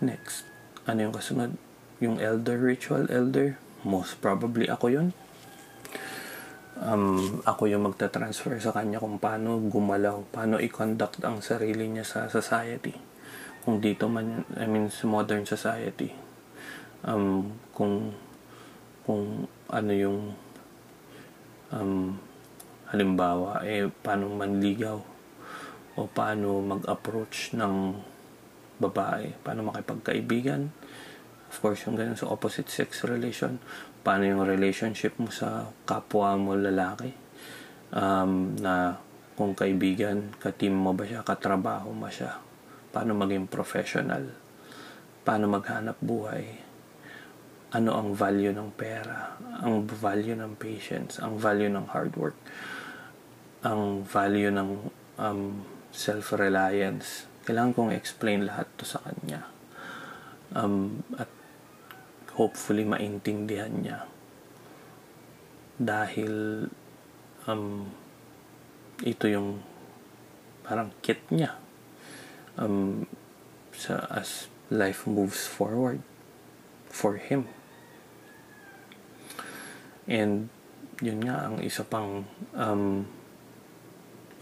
Next, 0.00 0.48
ano 0.88 1.04
yung 1.04 1.14
kasunod? 1.14 1.52
Yung 2.00 2.16
elder 2.16 2.56
ritual, 2.56 3.04
elder. 3.12 3.60
most 3.80 4.20
probably 4.20 4.68
ako 4.68 4.92
yun. 4.92 5.08
Um, 6.80 7.44
ako 7.44 7.68
yung 7.68 7.84
magta-transfer 7.84 8.56
sa 8.56 8.72
kanya 8.72 8.96
kung 9.00 9.20
paano 9.20 9.60
gumalaw, 9.60 10.24
paano 10.32 10.56
i-conduct 10.56 11.20
ang 11.24 11.44
sarili 11.44 11.88
niya 11.88 12.04
sa 12.08 12.20
society. 12.32 12.96
Kung 13.60 13.84
dito 13.84 14.08
man, 14.08 14.48
I 14.56 14.64
mean, 14.64 14.88
modern 15.04 15.44
society. 15.44 16.16
Um, 17.04 17.52
kung, 17.76 18.16
kung 19.04 19.48
ano 19.70 19.92
yung, 19.92 20.20
um, 21.72 22.16
halimbawa, 22.90 23.62
eh, 23.64 23.88
paano 24.02 24.28
manligaw? 24.34 24.98
O 25.98 26.06
paano 26.10 26.62
mag-approach 26.62 27.54
ng 27.54 27.94
babae, 28.80 29.36
paano 29.44 29.68
makipagkaibigan, 29.68 30.72
of 31.50 31.56
course, 31.60 31.84
yung 31.84 31.98
ganun 31.98 32.16
sa 32.16 32.30
opposite 32.30 32.70
sex 32.72 33.04
relation, 33.04 33.60
paano 34.00 34.24
yung 34.24 34.42
relationship 34.46 35.18
mo 35.20 35.28
sa 35.28 35.68
kapwa 35.84 36.38
mo 36.40 36.56
lalaki, 36.56 37.12
um, 37.92 38.56
na 38.56 38.96
kung 39.36 39.52
kaibigan, 39.52 40.32
ka-team 40.40 40.72
mo 40.72 40.96
ba 40.96 41.04
siya, 41.04 41.20
katrabaho 41.26 41.92
mo 41.92 42.08
siya, 42.08 42.40
paano 42.94 43.12
maging 43.18 43.48
professional, 43.48 44.30
paano 45.24 45.44
maghanap 45.50 45.96
buhay, 46.00 46.69
ano 47.70 47.90
ang 47.94 48.10
value 48.18 48.50
ng 48.50 48.74
pera, 48.74 49.38
ang 49.62 49.86
value 49.86 50.34
ng 50.34 50.58
patience, 50.58 51.22
ang 51.22 51.38
value 51.38 51.70
ng 51.70 51.86
hard 51.94 52.12
work, 52.18 52.38
ang 53.62 54.02
value 54.02 54.50
ng 54.50 54.90
um, 55.18 55.62
self-reliance. 55.94 57.30
Kailangan 57.46 57.74
kong 57.74 57.92
explain 57.94 58.46
lahat 58.46 58.66
to 58.74 58.82
sa 58.82 58.98
kanya. 59.06 59.46
Um, 60.50 61.06
at 61.14 61.30
hopefully 62.34 62.82
maintindihan 62.82 63.70
niya. 63.70 64.10
Dahil 65.78 66.66
um, 67.46 67.86
ito 69.06 69.30
yung 69.30 69.62
parang 70.66 70.90
kit 71.00 71.22
niya 71.32 71.56
um, 72.58 73.06
sa 73.72 74.06
as 74.12 74.50
life 74.70 75.06
moves 75.06 75.46
forward 75.46 76.02
for 76.90 77.16
him. 77.16 77.48
And 80.10 80.50
yun 80.98 81.22
nga 81.22 81.46
ang 81.46 81.62
isa 81.62 81.86
pang 81.86 82.26
um, 82.58 83.06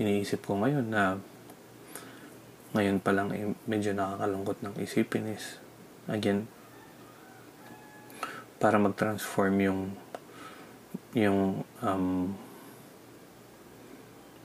iniisip 0.01 0.49
ko 0.49 0.57
ngayon 0.57 0.89
na 0.89 1.21
ngayon 2.73 3.05
pa 3.05 3.12
lang 3.12 3.29
eh, 3.37 3.53
medyo 3.69 3.93
nakakalungkot 3.93 4.64
ng 4.64 4.75
isipin 4.81 5.29
is 5.37 5.61
again 6.09 6.49
para 8.57 8.81
mag-transform 8.81 9.55
yung 9.61 9.81
yung 11.12 11.62
um, 11.85 12.33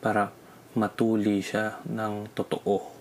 para 0.04 0.36
matuli 0.76 1.40
siya 1.40 1.80
ng 1.88 2.36
totoo. 2.36 2.92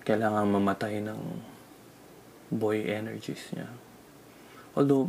Kailangan 0.00 0.48
mamatay 0.48 1.04
ng 1.04 1.20
boy 2.50 2.82
energies 2.84 3.46
niya. 3.54 3.70
Although 4.74 5.08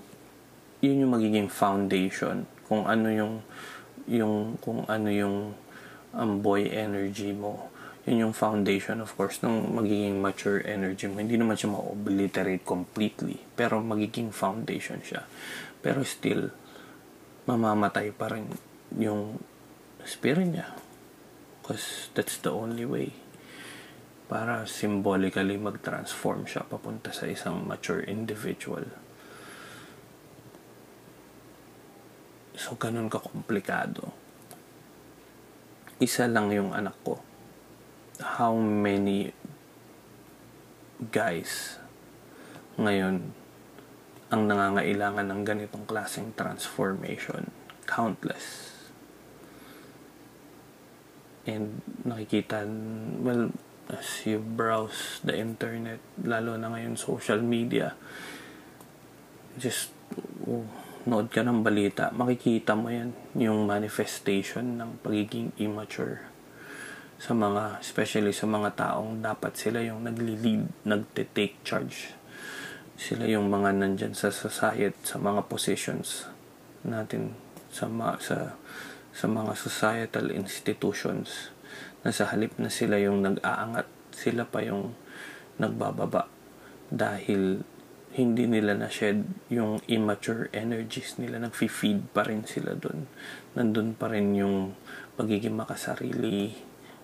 yun 0.81 1.05
yung 1.05 1.13
magiging 1.13 1.49
foundation 1.49 2.45
kung 2.65 2.85
ano 2.85 3.09
yung 3.09 3.33
yung 4.09 4.57
kung 4.61 4.85
ano 4.89 5.09
yung 5.09 5.53
um, 6.13 6.31
boy 6.41 6.69
energy 6.69 7.33
mo. 7.33 7.69
Yun 8.09 8.29
yung 8.29 8.33
foundation 8.33 8.97
of 9.01 9.13
course 9.13 9.45
ng 9.45 9.77
magiging 9.77 10.17
mature 10.21 10.61
energy 10.65 11.05
mo. 11.05 11.21
Hindi 11.21 11.37
naman 11.37 11.53
siya 11.53 11.73
ma-obliterate 11.73 12.65
completely 12.65 13.37
pero 13.53 13.77
magiging 13.81 14.33
foundation 14.33 15.01
siya. 15.01 15.25
Pero 15.81 16.01
still 16.01 16.49
mamamatay 17.45 18.13
pa 18.13 18.29
rin 18.33 18.49
yung 18.97 19.41
spirit 20.05 20.49
niya. 20.49 20.73
Because 21.61 22.09
that's 22.17 22.41
the 22.41 22.49
only 22.49 22.89
way 22.89 23.20
para 24.31 24.63
symbolically 24.63 25.59
mag-transform 25.59 26.47
siya 26.47 26.63
papunta 26.63 27.11
sa 27.11 27.27
isang 27.27 27.67
mature 27.67 28.07
individual 28.07 28.87
So, 32.61 32.77
ganun 32.77 33.09
ka-komplikado. 33.09 34.13
Isa 35.97 36.29
lang 36.29 36.53
yung 36.53 36.77
anak 36.77 36.93
ko. 37.01 37.17
How 38.21 38.53
many 38.53 39.33
guys 41.09 41.81
ngayon 42.77 43.33
ang 44.29 44.41
nangangailangan 44.45 45.25
ng 45.25 45.41
ganitong 45.41 45.89
klaseng 45.89 46.37
transformation? 46.37 47.49
Countless. 47.89 48.77
And 51.49 51.81
nakikita, 52.05 52.69
well, 53.25 53.49
as 53.91 54.23
you 54.23 54.39
browse 54.39 55.19
the 55.23 55.35
internet, 55.35 55.99
lalo 56.23 56.55
na 56.55 56.71
ngayon 56.71 56.95
social 56.95 57.43
media, 57.43 57.93
just, 59.59 59.91
oh, 60.47 60.63
nood 61.03 61.27
ka 61.33 61.43
ng 61.43 61.65
balita, 61.65 62.13
makikita 62.15 62.77
mo 62.77 62.87
yan, 62.87 63.11
yung 63.35 63.67
manifestation 63.67 64.79
ng 64.79 65.01
pagiging 65.03 65.51
immature 65.59 66.31
sa 67.21 67.37
mga, 67.37 67.77
especially 67.77 68.33
sa 68.33 68.49
mga 68.49 68.73
taong 68.73 69.21
dapat 69.21 69.53
sila 69.53 69.77
yung 69.85 70.01
nagli-lead, 70.09 70.65
nagte-take 70.89 71.61
charge. 71.61 72.17
Sila 72.97 73.29
yung 73.29 73.45
mga 73.45 73.77
nandyan 73.77 74.17
sa 74.17 74.33
society, 74.33 74.97
sa 75.05 75.21
mga 75.21 75.45
positions 75.45 76.25
natin 76.81 77.37
sa, 77.69 77.85
ma, 77.85 78.17
sa, 78.17 78.57
sa 79.13 79.25
mga 79.29 79.53
societal 79.53 80.33
institutions 80.33 81.53
na 82.01 82.11
sa 82.13 82.29
halip 82.33 82.57
na 82.57 82.69
sila 82.73 82.97
yung 82.97 83.21
nag-aangat, 83.21 83.85
sila 84.13 84.45
pa 84.45 84.65
yung 84.65 84.93
nagbababa 85.61 86.25
dahil 86.89 87.63
hindi 88.11 88.43
nila 88.43 88.75
na-shed 88.75 89.23
yung 89.47 89.79
immature 89.87 90.51
energies 90.51 91.15
nila. 91.15 91.39
Nag-feed 91.39 92.11
pa 92.11 92.27
rin 92.27 92.43
sila 92.43 92.75
dun. 92.75 93.07
Nandun 93.55 93.95
pa 93.95 94.11
rin 94.11 94.35
yung 94.35 94.75
pagiging 95.15 95.55
makasarili, 95.55 96.51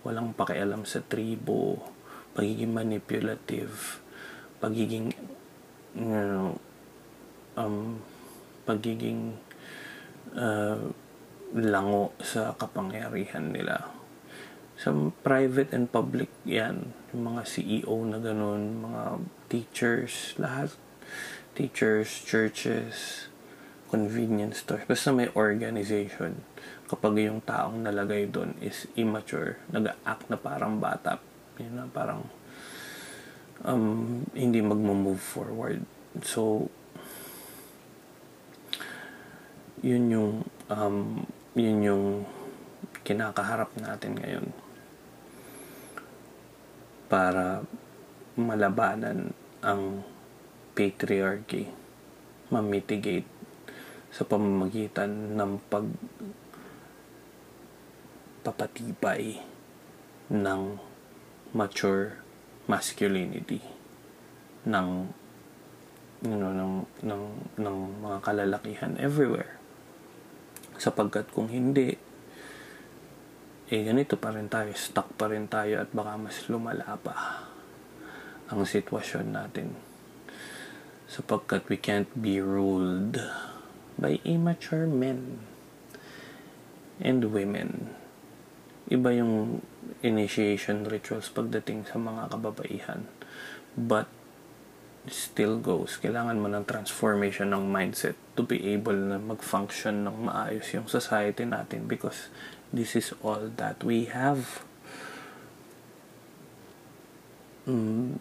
walang 0.04 0.36
pakialam 0.36 0.84
sa 0.84 1.00
tribo, 1.00 1.80
pagiging 2.36 2.76
manipulative, 2.76 4.04
pagiging 4.60 5.16
you 5.96 6.12
know, 6.12 6.60
um, 7.56 8.04
pagiging 8.68 9.40
uh, 10.36 10.92
lango 11.56 12.12
sa 12.20 12.52
kapangyarihan 12.60 13.56
nila. 13.56 13.97
Sa 14.78 14.94
private 15.26 15.74
and 15.74 15.90
public 15.90 16.30
yan, 16.46 16.94
yung 17.10 17.34
mga 17.34 17.50
CEO 17.50 17.98
na 18.06 18.22
ganun, 18.22 18.78
mga 18.86 19.04
teachers, 19.50 20.38
lahat. 20.38 20.78
Teachers, 21.58 22.22
churches, 22.22 23.26
convenience 23.90 24.62
stores, 24.62 24.86
basta 24.86 25.10
may 25.10 25.34
organization, 25.34 26.46
kapag 26.86 27.26
yung 27.26 27.42
taong 27.42 27.82
nalagay 27.82 28.30
doon 28.30 28.54
is 28.62 28.86
immature, 28.94 29.58
nag-act 29.74 30.30
na 30.30 30.38
parang 30.38 30.78
bata, 30.78 31.18
yun 31.58 31.74
na 31.74 31.90
parang 31.90 32.28
um, 33.66 34.22
hindi 34.38 34.62
mag-move 34.62 35.18
forward. 35.18 35.82
So, 36.22 36.70
yun 39.82 40.14
yung 40.14 40.32
um, 40.70 41.26
yun 41.58 41.78
yung 41.82 42.06
kinakaharap 43.02 43.74
natin 43.82 44.20
ngayon 44.20 44.67
para 47.08 47.64
malabanan 48.38 49.34
ang 49.64 50.06
patriarchy 50.78 51.68
ma-mitigate 52.48 53.28
sa 54.14 54.24
pamamagitan 54.24 55.36
ng 55.36 55.60
pag 55.68 55.84
papatibay 58.46 59.44
ng 60.32 60.80
mature 61.52 62.24
masculinity 62.68 63.60
ng 64.64 65.12
you 66.24 66.34
know, 66.34 66.50
ng, 66.50 66.74
ng, 67.06 67.24
ng 67.62 67.78
mga 68.02 68.18
kalalakihan 68.26 68.98
everywhere. 68.98 69.60
Sapagkat 70.82 71.30
kung 71.30 71.50
hindi 71.50 71.98
eh 73.68 73.84
ganito 73.84 74.16
pa 74.16 74.32
rin 74.32 74.48
tayo 74.48 74.72
stuck 74.76 75.12
pa 75.20 75.28
rin 75.28 75.52
tayo 75.52 75.84
at 75.84 75.92
baka 75.92 76.16
mas 76.16 76.48
lumala 76.48 76.96
pa 77.00 77.48
ang 78.48 78.64
sitwasyon 78.64 79.28
natin 79.36 79.76
sapagkat 81.08 81.64
we 81.72 81.80
can't 81.80 82.12
be 82.16 82.40
ruled 82.44 83.20
by 83.96 84.20
immature 84.28 84.86
men 84.86 85.40
and 87.02 87.30
women. 87.30 87.96
Iba 88.88 89.16
yung 89.16 89.64
initiation 90.04 90.88
rituals 90.88 91.32
pagdating 91.32 91.88
sa 91.88 91.98
mga 92.00 92.32
kababaihan. 92.34 93.08
But 93.78 94.10
still 95.08 95.60
goes. 95.64 95.96
Kailangan 96.04 96.40
mo 96.40 96.52
ng 96.52 96.68
transformation 96.68 97.56
ng 97.56 97.72
mindset 97.72 98.20
to 98.36 98.44
be 98.44 98.60
able 98.76 98.96
na 98.96 99.16
mag-function 99.16 100.04
ng 100.04 100.28
maayos 100.28 100.68
yung 100.76 100.92
society 100.92 101.48
natin 101.48 101.88
because 101.88 102.28
this 102.74 102.96
is 102.96 103.14
all 103.24 103.52
that 103.60 103.84
we 103.84 104.10
have. 104.12 104.64
Mm. 107.68 108.20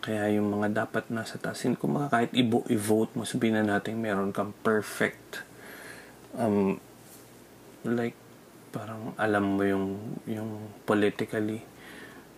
Kaya 0.00 0.38
yung 0.38 0.54
mga 0.54 0.86
dapat 0.86 1.10
nasa 1.10 1.36
tasin, 1.36 1.74
kung 1.74 1.98
mga 1.98 2.08
kahit 2.08 2.30
i-vote 2.70 3.12
mo, 3.18 3.26
sabihin 3.26 3.58
na 3.58 3.76
natin 3.76 3.98
meron 3.98 4.30
kang 4.30 4.54
perfect 4.62 5.42
um, 6.36 6.78
like 7.84 8.14
parang 8.70 9.16
alam 9.16 9.56
mo 9.56 9.62
yung 9.64 9.86
yung 10.28 10.68
politically 10.84 11.64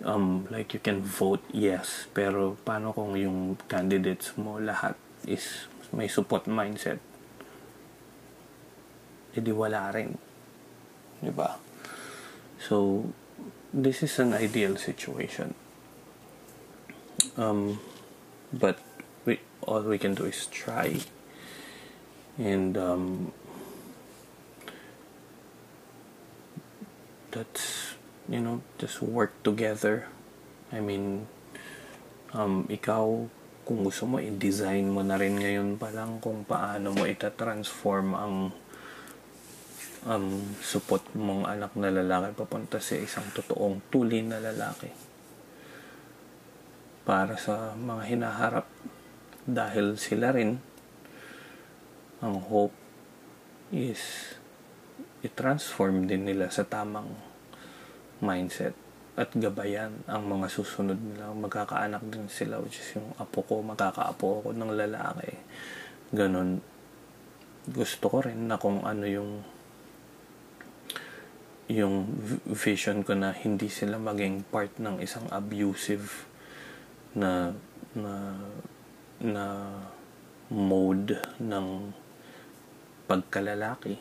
um, 0.07 0.47
like 0.55 0.71
you 0.71 0.81
can 0.81 1.03
vote 1.03 1.43
yes 1.51 2.07
pero 2.15 2.55
paano 2.63 2.95
kung 2.95 3.19
yung 3.19 3.59
candidates 3.67 4.39
mo 4.39 4.63
lahat 4.63 4.95
is 5.27 5.67
may 5.91 6.07
support 6.07 6.47
mindset 6.47 7.03
edi 9.35 9.53
wala 9.53 9.91
rin. 9.93 10.17
Di 11.21 11.33
ba? 11.33 11.59
So 12.59 13.09
this 13.73 14.03
is 14.03 14.19
an 14.19 14.33
ideal 14.35 14.77
situation. 14.77 15.55
Um, 17.37 17.81
but 18.53 18.79
we 19.25 19.41
all 19.63 19.83
we 19.83 19.99
can 19.99 20.15
do 20.15 20.25
is 20.25 20.47
try. 20.47 21.01
And 22.39 22.79
um, 22.79 23.33
that's 27.31 27.95
you 28.29 28.41
know 28.41 28.63
just 28.79 29.03
work 29.03 29.35
together. 29.43 30.07
I 30.73 30.81
mean 30.81 31.27
um, 32.33 32.67
ikaw 32.69 33.29
kung 33.69 33.85
gusto 33.85 34.09
mo 34.09 34.17
i-design 34.17 34.89
mo 34.89 35.05
na 35.05 35.21
rin 35.21 35.37
ngayon 35.37 35.77
pa 35.77 35.93
lang 35.93 36.17
kung 36.25 36.41
paano 36.49 36.89
mo 36.97 37.05
ita-transform 37.05 38.17
ang 38.17 38.35
um, 40.07 40.55
support 40.63 41.03
mong 41.17 41.49
anak 41.49 41.75
na 41.75 41.91
lalaki 41.91 42.37
papunta 42.37 42.79
sa 42.79 42.95
isang 42.95 43.27
totoong 43.35 43.91
tulin 43.91 44.31
na 44.31 44.39
lalaki 44.39 44.91
para 47.09 47.41
sa 47.41 47.73
mga 47.73 48.03
hinaharap. 48.05 48.67
Dahil 49.49 49.97
sila 49.97 50.29
rin 50.37 50.61
ang 52.21 52.37
hope 52.53 52.77
is 53.73 54.37
i-transform 55.25 56.05
din 56.05 56.29
nila 56.29 56.53
sa 56.53 56.69
tamang 56.69 57.09
mindset 58.21 58.77
at 59.17 59.33
gabayan 59.35 60.05
ang 60.05 60.29
mga 60.29 60.53
susunod 60.53 61.01
nila. 61.01 61.33
Magkakaanak 61.33 62.05
din 62.13 62.29
sila 62.29 62.61
which 62.61 62.79
is 62.79 63.01
yung 63.01 63.09
apo 63.17 63.41
ko 63.41 63.65
magkakaapo 63.65 64.45
ako 64.45 64.49
ng 64.53 64.73
lalaki. 64.77 65.33
Ganun 66.13 66.61
gusto 67.69 68.05
ko 68.13 68.21
rin 68.25 68.53
na 68.53 68.61
kung 68.61 68.85
ano 68.85 69.05
yung 69.09 69.45
yung 71.69 72.09
vision 72.49 73.05
ko 73.05 73.13
na 73.13 73.37
hindi 73.37 73.69
sila 73.69 74.01
maging 74.01 74.49
part 74.49 74.81
ng 74.81 75.05
isang 75.05 75.29
abusive 75.29 76.25
na 77.13 77.53
na 77.93 78.41
na 79.21 79.45
mode 80.49 81.21
ng 81.37 81.93
pagkalalaki. 83.05 84.01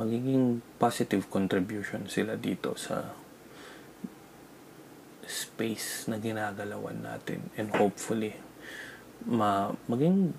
Magiging 0.00 0.64
positive 0.80 1.28
contribution 1.28 2.08
sila 2.08 2.40
dito 2.40 2.72
sa 2.80 3.12
space 5.28 6.08
na 6.08 6.16
ginagalawan 6.16 6.96
natin. 6.96 7.52
And 7.60 7.68
hopefully 7.76 8.40
ma 9.28 9.70
maging 9.86 10.34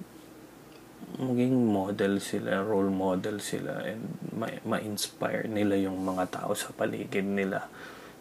maging 1.19 1.69
model 1.69 2.17
sila, 2.17 2.63
role 2.65 2.89
model 2.89 3.37
sila 3.37 3.85
and 3.85 4.17
ma- 4.33 4.61
ma-inspire 4.65 5.45
nila 5.45 5.77
yung 5.77 6.01
mga 6.01 6.29
tao 6.33 6.57
sa 6.57 6.73
paligid 6.73 7.25
nila 7.25 7.69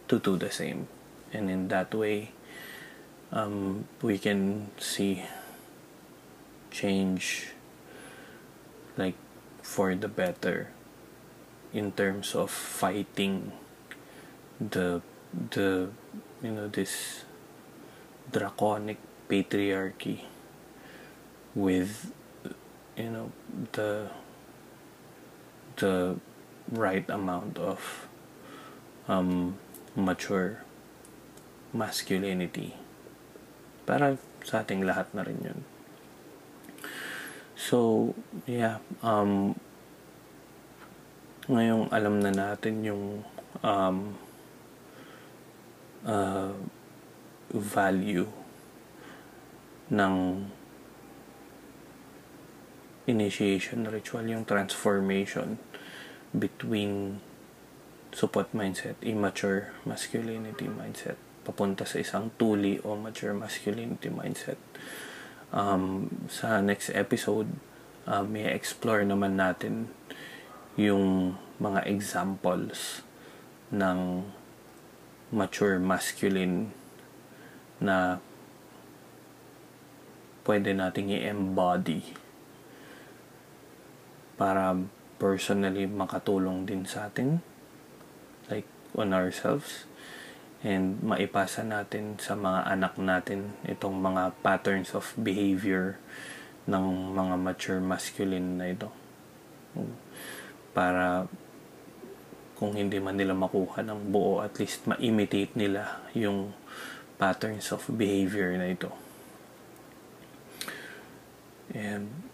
to 0.05 0.19
do 0.21 0.37
the 0.37 0.51
same. 0.53 0.85
And 1.33 1.49
in 1.49 1.67
that 1.73 1.89
way, 1.93 2.31
um, 3.33 3.89
we 4.05 4.21
can 4.21 4.69
see 4.77 5.25
change 6.69 7.53
like 8.97 9.17
for 9.61 9.95
the 9.95 10.09
better 10.09 10.69
in 11.73 11.91
terms 11.93 12.37
of 12.37 12.49
fighting 12.49 13.53
the 14.57 15.01
the 15.33 15.89
you 16.45 16.53
know 16.53 16.69
this 16.69 17.25
draconic 18.29 18.97
patriarchy 19.25 20.25
with 21.57 22.13
you 22.97 23.09
know 23.09 23.31
the 23.73 24.07
the 25.77 26.17
right 26.71 27.07
amount 27.09 27.57
of 27.57 28.07
um, 29.07 29.57
mature 29.95 30.63
masculinity. 31.73 32.77
Para 33.83 34.15
sa 34.45 34.63
ating 34.63 34.85
lahat 34.85 35.11
na 35.11 35.25
rin 35.25 35.39
yun. 35.43 35.59
So 37.57 38.11
yeah 38.45 38.79
um 39.01 39.57
ngayong 41.49 41.91
alam 41.91 42.23
na 42.23 42.31
natin 42.31 42.87
yung 42.87 43.03
um, 43.59 44.15
uh, 46.07 46.55
value 47.51 48.27
ng 49.91 50.47
initiation 53.05 53.83
ritual, 53.87 54.23
yung 54.27 54.47
transformation 54.47 55.59
between 56.31 57.19
support 58.13 58.53
mindset, 58.53 58.95
immature 59.03 59.73
masculinity 59.83 60.69
mindset, 60.69 61.19
papunta 61.43 61.83
sa 61.83 61.99
isang 61.99 62.31
tuli 62.39 62.79
o 62.85 62.95
mature 62.95 63.35
masculinity 63.35 64.07
mindset. 64.07 64.57
Um, 65.53 66.09
sa 66.31 66.63
next 66.63 66.89
episode, 66.95 67.51
uh, 68.07 68.23
may 68.23 68.47
explore 68.49 69.03
naman 69.03 69.37
natin 69.37 69.91
yung 70.79 71.37
mga 71.61 71.85
examples 71.85 73.05
ng 73.69 74.25
mature 75.29 75.77
masculine 75.77 76.73
na 77.77 78.21
pwede 80.45 80.73
nating 80.73 81.13
i-embody 81.13 82.22
para 84.43 84.75
personally 85.15 85.87
makatulong 85.87 86.67
din 86.67 86.83
sa 86.83 87.07
atin 87.07 87.39
like 88.51 88.67
on 88.91 89.15
ourselves 89.15 89.87
and 90.67 90.99
maipasa 90.99 91.63
natin 91.63 92.19
sa 92.19 92.35
mga 92.35 92.67
anak 92.67 92.99
natin 92.99 93.55
itong 93.63 94.03
mga 94.03 94.35
patterns 94.43 94.91
of 94.91 95.15
behavior 95.15 95.95
ng 96.67 97.15
mga 97.15 97.35
mature 97.39 97.79
masculine 97.79 98.59
na 98.59 98.75
ito 98.75 98.91
para 100.75 101.31
kung 102.57 102.79
hindi 102.79 102.97
man 103.01 103.19
nila 103.19 103.35
makuha 103.35 103.83
ng 103.83 104.13
buo, 104.13 104.39
at 104.39 104.55
least 104.55 104.87
ma-imitate 104.87 105.51
nila 105.57 105.99
yung 106.15 106.55
patterns 107.19 107.75
of 107.75 107.83
behavior 107.91 108.55
na 108.55 108.71
ito. 108.71 108.87
And 111.75 112.32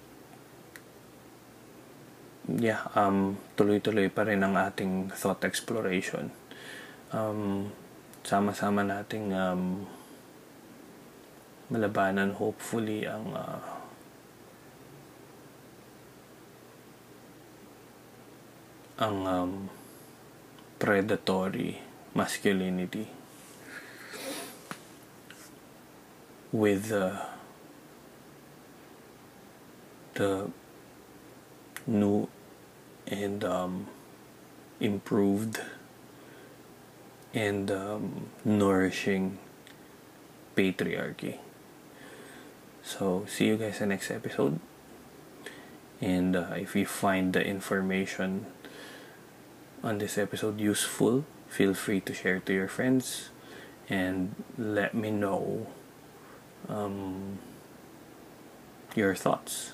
yeah, 2.58 2.82
um, 2.98 3.38
tuloy-tuloy 3.54 4.10
pa 4.10 4.26
rin 4.26 4.42
ang 4.42 4.58
ating 4.58 5.14
thought 5.14 5.46
exploration. 5.46 6.34
Um, 7.14 7.70
sama-sama 8.26 8.82
nating 8.82 9.30
um, 9.34 9.86
malabanan 11.70 12.34
hopefully 12.34 13.06
ang 13.06 13.30
uh, 13.38 13.62
ang 18.98 19.18
um, 19.30 19.52
predatory 20.82 21.80
masculinity 22.18 23.08
with 26.52 26.90
uh, 26.92 27.14
the 30.18 30.50
new 31.88 32.28
and 33.10 33.44
um, 33.44 33.88
improved 34.80 35.62
and 37.34 37.70
um, 37.72 38.28
nourishing 38.46 39.38
patriarchy. 40.56 41.38
So, 42.84 43.26
see 43.28 43.48
you 43.48 43.58
guys 43.58 43.82
in 43.82 43.90
the 43.90 43.96
next 43.96 44.10
episode. 44.10 44.60
And 46.02 46.36
uh, 46.36 46.54
if 46.56 46.76
you 46.76 46.86
find 46.86 47.34
the 47.34 47.46
information 47.46 48.46
on 49.84 49.98
this 49.98 50.18
episode 50.18 50.60
useful, 50.60 51.26
feel 51.48 51.74
free 51.74 52.00
to 52.02 52.14
share 52.14 52.40
to 52.40 52.54
your 52.54 52.68
friends 52.68 53.30
and 53.90 54.36
let 54.58 54.94
me 54.94 55.12
know 55.12 55.68
um, 56.68 57.40
your 58.96 59.16
thoughts. 59.16 59.74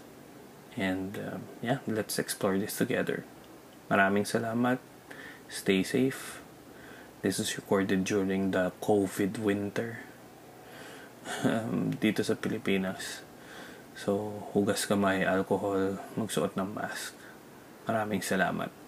And 0.75 1.17
um, 1.17 1.41
yeah, 1.63 1.79
let's 1.87 2.19
explore 2.19 2.59
this 2.59 2.75
together. 2.77 3.23
Maraming 3.89 4.27
salamat. 4.27 4.79
Stay 5.47 5.83
safe. 5.83 6.43
This 7.23 7.39
is 7.39 7.55
recorded 7.55 8.03
during 8.03 8.51
the 8.51 8.75
COVID 8.83 9.39
winter 9.39 10.05
um, 11.41 11.95
dito 11.97 12.21
sa 12.21 12.37
Pilipinas. 12.37 13.25
So, 13.95 14.43
hugas 14.51 14.83
kamay, 14.85 15.23
alcohol, 15.23 15.97
magsuot 16.19 16.53
ng 16.59 16.75
mask. 16.75 17.15
Maraming 17.87 18.19
salamat. 18.19 18.84